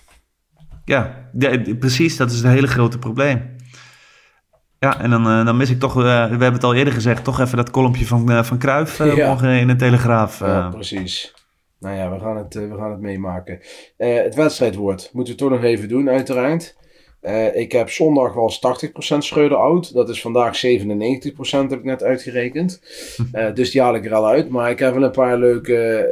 Ja, 0.84 1.30
ja, 1.38 1.74
precies. 1.78 2.16
Dat 2.16 2.30
is 2.30 2.36
het 2.36 2.46
hele 2.52 2.66
grote 2.66 2.98
probleem. 2.98 3.56
Ja, 4.80 5.00
en 5.00 5.10
dan, 5.10 5.26
eh, 5.26 5.44
dan 5.44 5.56
mis 5.56 5.70
ik 5.70 5.78
toch, 5.78 5.96
eh, 5.96 6.02
we 6.04 6.30
hebben 6.30 6.52
het 6.52 6.64
al 6.64 6.74
eerder 6.74 6.92
gezegd, 6.92 7.24
toch 7.24 7.40
even 7.40 7.56
dat 7.56 7.70
kolompje 7.70 8.06
van, 8.06 8.30
eh 8.30 8.42
van 8.42 8.58
Ja. 9.16 9.28
morgen 9.28 9.50
in 9.50 9.66
de 9.66 9.76
Telegraaf. 9.76 10.40
Ja, 10.40 10.68
precies. 10.68 11.34
Nou 11.78 11.96
ja, 11.96 12.12
we 12.12 12.18
gaan 12.20 12.36
het, 12.36 12.54
we 12.54 12.74
gaan 12.78 12.90
het 12.90 13.00
meemaken. 13.00 13.60
Het 13.96 14.34
wedstrijdwoord 14.34 15.10
moeten 15.12 15.32
we 15.34 15.38
toch 15.38 15.50
nog 15.50 15.62
even 15.62 15.88
doen, 15.88 16.08
uiteraard. 16.08 16.76
Ik 17.54 17.72
heb 17.72 17.90
zondag 17.90 18.32
was 18.34 18.58
80% 19.14 19.24
Schreuder 19.24 19.56
oud. 19.58 19.94
Dat 19.94 20.08
is 20.08 20.20
vandaag 20.20 20.56
97% 20.56 21.70
heb 21.70 21.78
ik 21.78 21.84
net 21.84 22.02
uitgerekend. 22.02 22.80
Dus 23.54 23.70
die 23.70 23.80
haal 23.80 23.94
ik 23.94 24.04
er 24.04 24.14
al 24.14 24.26
uit. 24.28 24.48
Maar 24.48 24.70
ik 24.70 24.78
heb 24.78 24.94
wel 24.94 25.02
een 25.02 25.10
paar 25.10 25.38
leuke, 25.38 26.08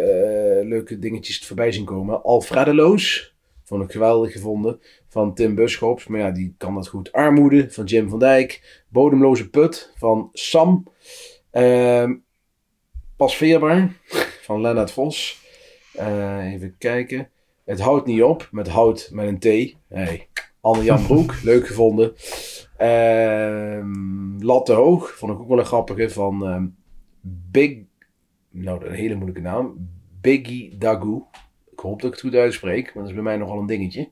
leuke 0.65 0.99
dingetjes 0.99 1.47
voorbij 1.47 1.73
zien 1.73 1.85
komen. 1.85 2.23
Alfredeloos. 2.23 3.35
Vond 3.69 3.83
ik 3.83 3.91
geweldig 3.91 4.33
gevonden. 4.33 4.81
Van 5.09 5.35
Tim 5.35 5.55
Buschops. 5.55 6.07
Maar 6.07 6.21
ja, 6.21 6.31
die 6.31 6.55
kan 6.59 6.75
dat 6.75 6.89
goed. 6.89 7.13
Armoede 7.13 7.71
van 7.71 7.85
Jim 7.85 8.09
van 8.09 8.19
Dijk. 8.19 8.83
Bodemloze 8.89 9.51
put 9.51 9.93
van 9.97 10.29
Sam. 10.33 10.85
Ehm 11.51 12.15
Pas 13.17 13.37
veerbaar 13.37 13.97
van 14.43 14.61
Lennart 14.61 14.91
Vos. 14.91 15.41
Eh, 15.93 16.53
even 16.53 16.75
kijken. 16.79 17.31
Het 17.65 17.81
houdt 17.81 18.07
niet 18.07 18.23
op 18.23 18.49
met 18.51 18.69
hout 18.69 19.11
met 19.13 19.27
een 19.27 19.39
T. 19.39 19.77
Hey. 19.89 20.29
Anne-Jan 20.61 21.07
Broek, 21.07 21.43
leuk 21.43 21.67
gevonden. 21.67 22.15
Ehm 22.77 24.43
Lat 24.45 24.67
te 24.67 24.73
hoog, 24.73 25.11
vond 25.17 25.33
ik 25.33 25.39
ook 25.39 25.49
wel 25.49 25.59
een 25.59 25.65
grappige. 25.65 26.11
Van 26.11 26.47
ehm, 26.47 26.67
Big, 27.51 27.79
nou 28.51 28.87
een 28.87 28.95
hele 28.95 29.15
moeilijke 29.15 29.43
naam. 29.43 29.89
Biggie 30.21 30.79
Dagu. 30.79 31.23
Ik 31.79 31.85
hoop 31.85 32.01
dat 32.01 32.11
ik 32.11 32.17
het 32.17 32.27
goed 32.27 32.41
uitspreek, 32.41 32.85
maar 32.85 33.03
dat 33.03 33.07
is 33.07 33.15
bij 33.15 33.23
mij 33.23 33.37
nogal 33.37 33.59
een 33.59 33.67
dingetje. 33.67 34.09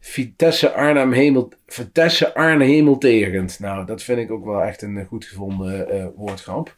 Vitesse 0.00 0.72
Arnhem 0.72 1.12
Hemel, 1.12 1.52
Vitesse 1.66 2.34
Arne 2.34 2.64
Hemeltegend. 2.64 3.60
Nou, 3.60 3.86
dat 3.86 4.02
vind 4.02 4.18
ik 4.18 4.30
ook 4.30 4.44
wel 4.44 4.62
echt 4.62 4.82
een 4.82 5.04
goed 5.04 5.24
gevonden 5.24 5.90
eh 5.90 6.06
woordgrap. 6.16 6.74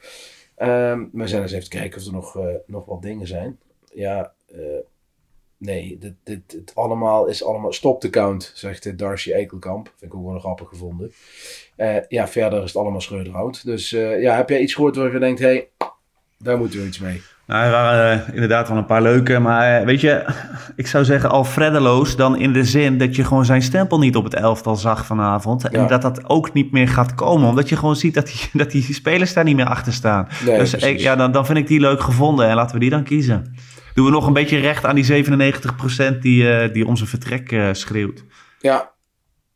Ehm 0.57 1.05
we 1.12 1.27
zijn 1.27 1.43
eens 1.43 1.53
even 1.53 1.69
kijken 1.69 2.01
of 2.01 2.07
er 2.07 2.12
nog, 2.12 2.37
eh, 2.37 2.55
nog 2.67 2.85
wat 2.85 3.03
dingen 3.03 3.27
zijn. 3.27 3.59
Ja, 3.95 4.33
eh, 4.47 4.59
nee, 5.59 5.99
dit, 5.99 6.15
dit, 6.23 6.51
dit 6.51 6.73
allemaal 6.75 7.27
is 7.27 7.45
allemaal... 7.45 7.73
Stop 7.73 8.01
de 8.01 8.11
count, 8.11 8.53
zegt 8.55 8.87
eh, 8.87 8.97
Darcy 8.97 9.33
Eikelkamp. 9.33 9.93
Vind 9.97 10.12
ik 10.12 10.19
ook 10.19 10.27
wel 10.27 10.39
grappig 10.39 10.69
gevonden. 10.69 11.12
Eh, 11.77 11.97
ja, 12.09 12.29
verder 12.29 12.62
is 12.62 12.73
het 12.73 12.83
allemaal 12.83 13.01
Schreuderhout. 13.01 13.65
Dus 13.65 13.93
eh, 13.93 14.23
ja, 14.23 14.37
heb 14.37 14.49
jij 14.49 14.61
iets 14.61 14.75
gehoord 14.75 14.97
waar 14.97 15.12
je 15.12 15.19
denkt... 15.19 15.41
Hey, 15.41 15.71
daar 16.38 16.59
moeten 16.59 16.81
we 16.81 16.87
iets 16.87 16.99
mee. 16.99 17.22
Nou, 17.46 17.64
er 17.64 17.70
waren 17.70 18.27
eh, 18.27 18.35
inderdaad 18.35 18.68
wel 18.68 18.77
een 18.77 18.87
paar 18.87 19.03
leuke, 19.03 19.38
maar 19.38 19.79
eh, 19.79 19.85
weet 19.85 20.01
je, 20.01 20.25
ik 20.77 20.87
zou 20.87 21.05
zeggen 21.05 21.31
Alfredeloos 21.31 22.16
dan 22.16 22.38
in 22.38 22.53
de 22.53 22.64
zin 22.64 22.99
dat 22.99 23.16
je 23.16 23.25
gewoon 23.25 23.44
zijn 23.44 23.62
stempel 23.62 23.99
niet 23.99 24.16
op 24.16 24.25
het 24.25 24.35
elftal 24.35 24.77
zag 24.77 25.07
vanavond. 25.07 25.68
En 25.68 25.87
dat 25.87 26.03
dat 26.03 26.29
ook 26.29 26.53
niet 26.53 26.72
meer 26.72 26.88
gaat 26.88 27.14
komen, 27.14 27.49
omdat 27.49 27.68
je 27.68 27.77
gewoon 27.77 27.96
ziet 27.96 28.14
dat 28.14 28.27
die, 28.27 28.40
dat 28.62 28.70
die 28.70 28.94
spelers 28.94 29.33
daar 29.33 29.44
niet 29.44 29.57
meer 29.57 29.66
achter 29.66 29.92
staan. 29.92 30.29
Nee, 30.46 30.59
dus 30.59 30.75
ik, 30.75 30.99
ja, 30.99 31.16
dan, 31.16 31.33
dan 31.33 31.46
vind 31.46 31.59
ik 31.59 31.66
die 31.66 31.81
leuk 31.81 32.01
gevonden 32.01 32.49
en 32.49 32.55
laten 32.55 32.75
we 32.75 32.81
die 32.81 32.90
dan 32.90 33.05
kiezen. 33.05 33.55
Doen 33.94 34.05
we 34.05 34.11
nog 34.11 34.27
een 34.27 34.33
beetje 34.33 34.59
recht 34.59 34.85
aan 34.85 34.94
die 34.94 35.25
97% 35.25 36.18
die, 36.20 36.51
eh, 36.51 36.72
die 36.72 36.87
onze 36.87 37.07
vertrek 37.07 37.53
eh, 37.53 37.68
schreeuwt. 37.72 38.25
Ja, 38.61 38.92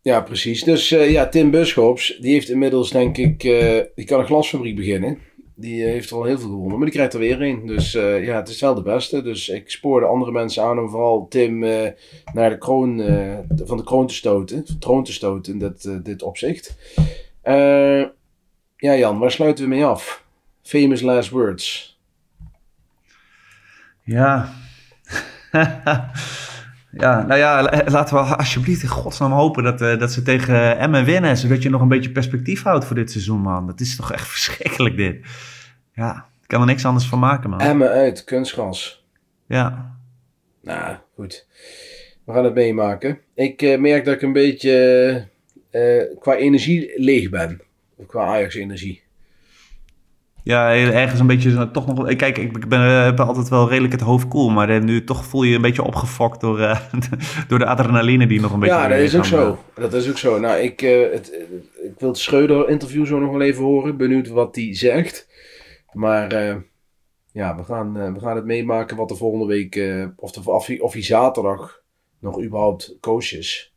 ja 0.03 0.21
precies. 0.21 0.63
Dus 0.63 0.89
ja, 0.89 1.29
Tim 1.29 1.51
Buschops, 1.51 2.17
die 2.21 2.33
heeft 2.33 2.49
inmiddels 2.49 2.91
denk 2.91 3.17
ik... 3.17 3.41
die 3.95 4.05
kan 4.05 4.21
een 4.21 4.27
glasfabriek 4.27 4.77
beginnen. 4.77 5.19
Die 5.61 5.85
eh, 5.85 5.91
heeft 5.91 6.11
er 6.11 6.17
al 6.17 6.25
heel 6.25 6.39
veel 6.39 6.49
gewonnen, 6.49 6.77
maar 6.77 6.87
die 6.87 6.95
krijgt 6.95 7.13
er 7.13 7.21
weer 7.21 7.43
een. 7.43 7.67
Dus 7.67 7.95
eh, 7.95 8.25
ja, 8.25 8.37
het 8.37 8.49
is 8.49 8.61
wel 8.61 8.75
de 8.75 8.83
beste. 8.83 9.23
Dus 9.23 9.49
ik 9.49 9.71
spoorde 9.71 10.07
andere 10.07 10.33
mensen 10.33 10.63
aan 10.63 10.79
om 10.79 10.91
vooral 10.91 11.27
Tim 11.29 11.65
eh, 11.65 11.91
naar 12.33 12.51
de 12.51 12.59
kroon, 12.59 13.03
van 13.65 13.77
de 13.77 13.85
kroon 13.85 14.07
te 14.07 14.15
stoten. 14.15 14.57
Van 14.57 14.75
de 14.75 14.79
troon 14.79 15.05
te 15.05 15.13
stoten 15.13 15.53
in 15.53 15.59
dit, 15.59 16.05
dit 16.05 16.23
opzicht. 16.23 16.77
Ja 18.77 18.97
Jan, 18.97 19.19
waar 19.19 19.31
sluiten 19.31 19.65
we 19.65 19.71
mee 19.71 19.85
af? 19.85 20.25
Famous 20.63 21.01
last 21.01 21.31
words. 21.31 21.99
Ja. 24.03 24.53
ja, 26.93 27.23
nou 27.27 27.39
ja, 27.41 27.63
la- 27.63 27.83
laten 27.87 28.15
we 28.15 28.37
alsjeblieft 28.37 28.83
in 28.83 28.89
godsnaam 28.89 29.33
hopen 29.33 29.63
dat, 29.63 29.81
eh, 29.81 29.99
dat 29.99 30.13
ze 30.13 30.23
tegen 30.23 30.79
Emmen 30.79 31.05
winnen. 31.05 31.37
Zodat 31.37 31.63
je 31.63 31.71
nog 31.71 31.81
een 31.81 31.89
beetje 31.89 32.11
perspectief 32.13 32.63
houdt 32.63 32.85
voor 32.85 32.97
dit 32.97 33.11
seizoen, 33.11 33.41
man. 33.41 33.67
Dat 33.67 33.81
is 33.81 33.97
toch 33.97 34.13
echt 34.13 34.29
verschrikkelijk, 34.37 34.97
dit. 34.97 35.27
Ja, 35.95 36.27
ik 36.43 36.49
kan 36.49 36.61
er 36.61 36.67
niks 36.67 36.85
anders 36.85 37.07
van 37.07 37.19
maken, 37.19 37.51
man. 37.51 37.61
Emmen 37.61 37.89
uit, 37.89 38.25
kunstgras. 38.25 39.05
Ja. 39.47 39.97
Nou, 40.63 40.97
goed. 41.15 41.47
We 42.25 42.33
gaan 42.33 42.45
het 42.45 42.55
meemaken. 42.55 43.19
Ik 43.35 43.63
eh, 43.63 43.79
merk 43.79 44.05
dat 44.05 44.15
ik 44.15 44.23
een 44.23 44.33
beetje 44.33 44.73
eh, 45.71 46.03
qua 46.21 46.35
energie 46.37 46.93
leeg 46.97 47.31
ben. 47.31 47.61
Qua 48.07 48.25
Ajax-energie. 48.25 49.03
Ja, 50.45 50.75
ergens 50.75 51.21
een 51.21 51.27
beetje 51.27 51.51
zo- 51.51 51.71
toch 51.71 51.87
nog... 51.87 52.15
Kijk, 52.15 52.39
ik 52.39 52.69
ben, 52.69 52.81
eh, 52.81 53.05
heb 53.05 53.21
altijd 53.21 53.49
wel 53.49 53.69
redelijk 53.69 53.93
het 53.93 54.01
hoofd 54.03 54.29
koel. 54.29 54.49
Maar 54.51 54.69
eh, 54.69 54.81
nu 54.81 55.05
toch 55.05 55.25
voel 55.25 55.43
je 55.43 55.51
je 55.51 55.57
een 55.57 55.63
beetje 55.63 55.83
opgefokt 55.85 56.41
door, 56.41 56.61
eh, 56.61 56.81
door 57.49 57.59
de 57.59 57.67
adrenaline 57.67 58.27
die 58.27 58.41
nog 58.41 58.53
een 58.53 58.61
beetje... 58.61 58.75
Ja, 58.75 58.89
dat 58.89 58.99
is 58.99 59.17
ook 59.17 59.25
zo. 59.25 59.59
Dat 59.75 59.93
is 59.95 60.09
ook 60.09 60.19
zo. 60.19 60.39
Nou, 60.39 60.59
ik, 60.59 60.83
eh, 60.83 61.13
het, 61.13 61.31
eh, 61.35 61.41
ik 61.87 61.95
wil 61.99 62.09
het 62.09 62.19
Schreuder-interview 62.19 63.07
zo 63.07 63.19
nog 63.19 63.31
wel 63.31 63.41
even 63.43 63.65
horen. 63.65 63.97
Benieuwd 63.97 64.29
wat 64.29 64.55
hij 64.57 64.75
zegt. 64.77 65.29
Maar 65.93 66.33
eh, 66.33 66.57
ja, 67.33 67.57
we 67.57 67.65
gaan, 67.65 67.97
eh, 67.99 68.13
we 68.13 68.21
gaan 68.21 68.37
het 68.37 68.45
meemaken 68.45 68.97
wat 68.97 69.11
er 69.11 69.17
volgende 69.17 69.47
week... 69.47 69.77
eh, 69.77 70.07
of, 70.17 70.33
de, 70.33 70.81
of 70.81 70.93
hij 70.93 71.03
zaterdag 71.03 71.81
nog 72.21 72.43
überhaupt 72.43 72.97
coach 73.01 73.33
is. 73.37 73.70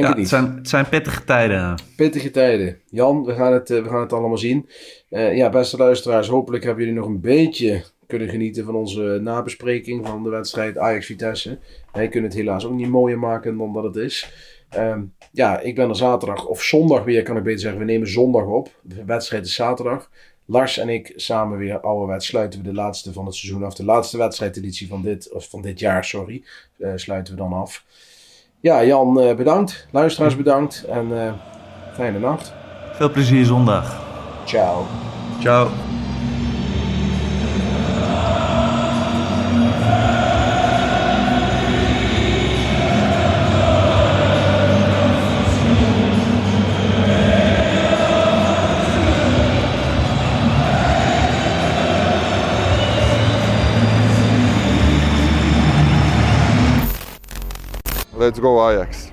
Denk 0.00 0.14
Ja, 0.14 0.20
het 0.20 0.28
zijn, 0.28 0.56
het 0.56 0.68
zijn 0.68 0.88
pittige 0.88 1.24
tijden. 1.24 1.74
Pittige 1.96 2.30
tijden. 2.30 2.78
Jan, 2.90 3.24
we 3.24 3.34
gaan 3.34 3.52
het, 3.52 3.70
eh, 3.70 3.82
we 3.82 3.88
gaan 3.88 4.00
het 4.00 4.12
allemaal 4.12 4.38
zien. 4.38 4.68
Eh, 5.08 5.36
ja, 5.36 5.48
beste 5.48 5.76
luisteraars, 5.76 6.28
hopelijk 6.28 6.64
hebben 6.64 6.84
jullie 6.84 7.00
nog 7.00 7.08
een 7.08 7.20
beetje 7.20 7.84
kunnen 8.06 8.28
genieten 8.28 8.64
van 8.64 8.74
onze 8.74 9.18
nabespreking 9.22 10.06
van 10.06 10.22
de 10.22 10.28
wedstrijd 10.28 10.78
Ajax-Vitesse. 10.78 11.58
Wij 11.92 12.08
kunnen 12.08 12.30
het 12.30 12.38
helaas 12.38 12.66
ook 12.66 12.72
niet 12.72 12.88
mooier 12.88 13.18
maken 13.18 13.58
dan 13.58 13.72
dat 13.72 13.84
het 13.84 13.96
is. 13.96 14.32
Ehm, 14.68 15.02
ja, 15.32 15.60
ik 15.60 15.74
ben 15.74 15.88
er 15.88 15.96
zaterdag, 15.96 16.46
of 16.46 16.62
zondag 16.62 17.04
weer, 17.04 17.22
kan 17.22 17.36
ik 17.36 17.42
beter 17.42 17.60
zeggen. 17.60 17.78
We 17.78 17.84
nemen 17.84 18.08
zondag 18.08 18.44
op. 18.44 18.70
De 18.82 19.04
wedstrijd 19.04 19.46
is 19.46 19.54
zaterdag. 19.54 20.10
Lars 20.44 20.78
en 20.78 20.88
ik 20.88 21.12
samen 21.16 21.58
weer 21.58 21.80
ouderwets 21.80 22.26
sluiten 22.26 22.62
we 22.62 22.68
de 22.68 22.74
laatste 22.74 23.12
van 23.12 23.26
het 23.26 23.34
seizoen 23.34 23.64
af. 23.64 23.74
De 23.74 23.84
laatste 23.84 24.18
wedstrijdeditie 24.18 24.88
van 24.88 25.02
dit, 25.02 25.32
of 25.32 25.48
van 25.48 25.62
dit 25.62 25.78
jaar, 25.78 26.04
sorry, 26.04 26.44
eh, 26.78 26.92
sluiten 26.94 27.34
we 27.34 27.40
dan 27.40 27.52
af. 27.52 27.84
Ja, 28.60 28.84
Jan, 28.84 29.20
eh, 29.20 29.36
bedankt. 29.36 29.86
Luisteraars 29.90 30.36
bedankt. 30.36 30.84
En 30.90 31.22
eh, 31.22 31.32
fijne 31.94 32.18
nacht. 32.18 32.52
Veel 32.92 33.10
plezier 33.10 33.44
zondag. 33.44 33.96
Ciao. 34.44 34.84
Ciao. 35.40 35.68
Let's 58.26 58.40
go 58.40 58.68
Ajax. 58.68 59.12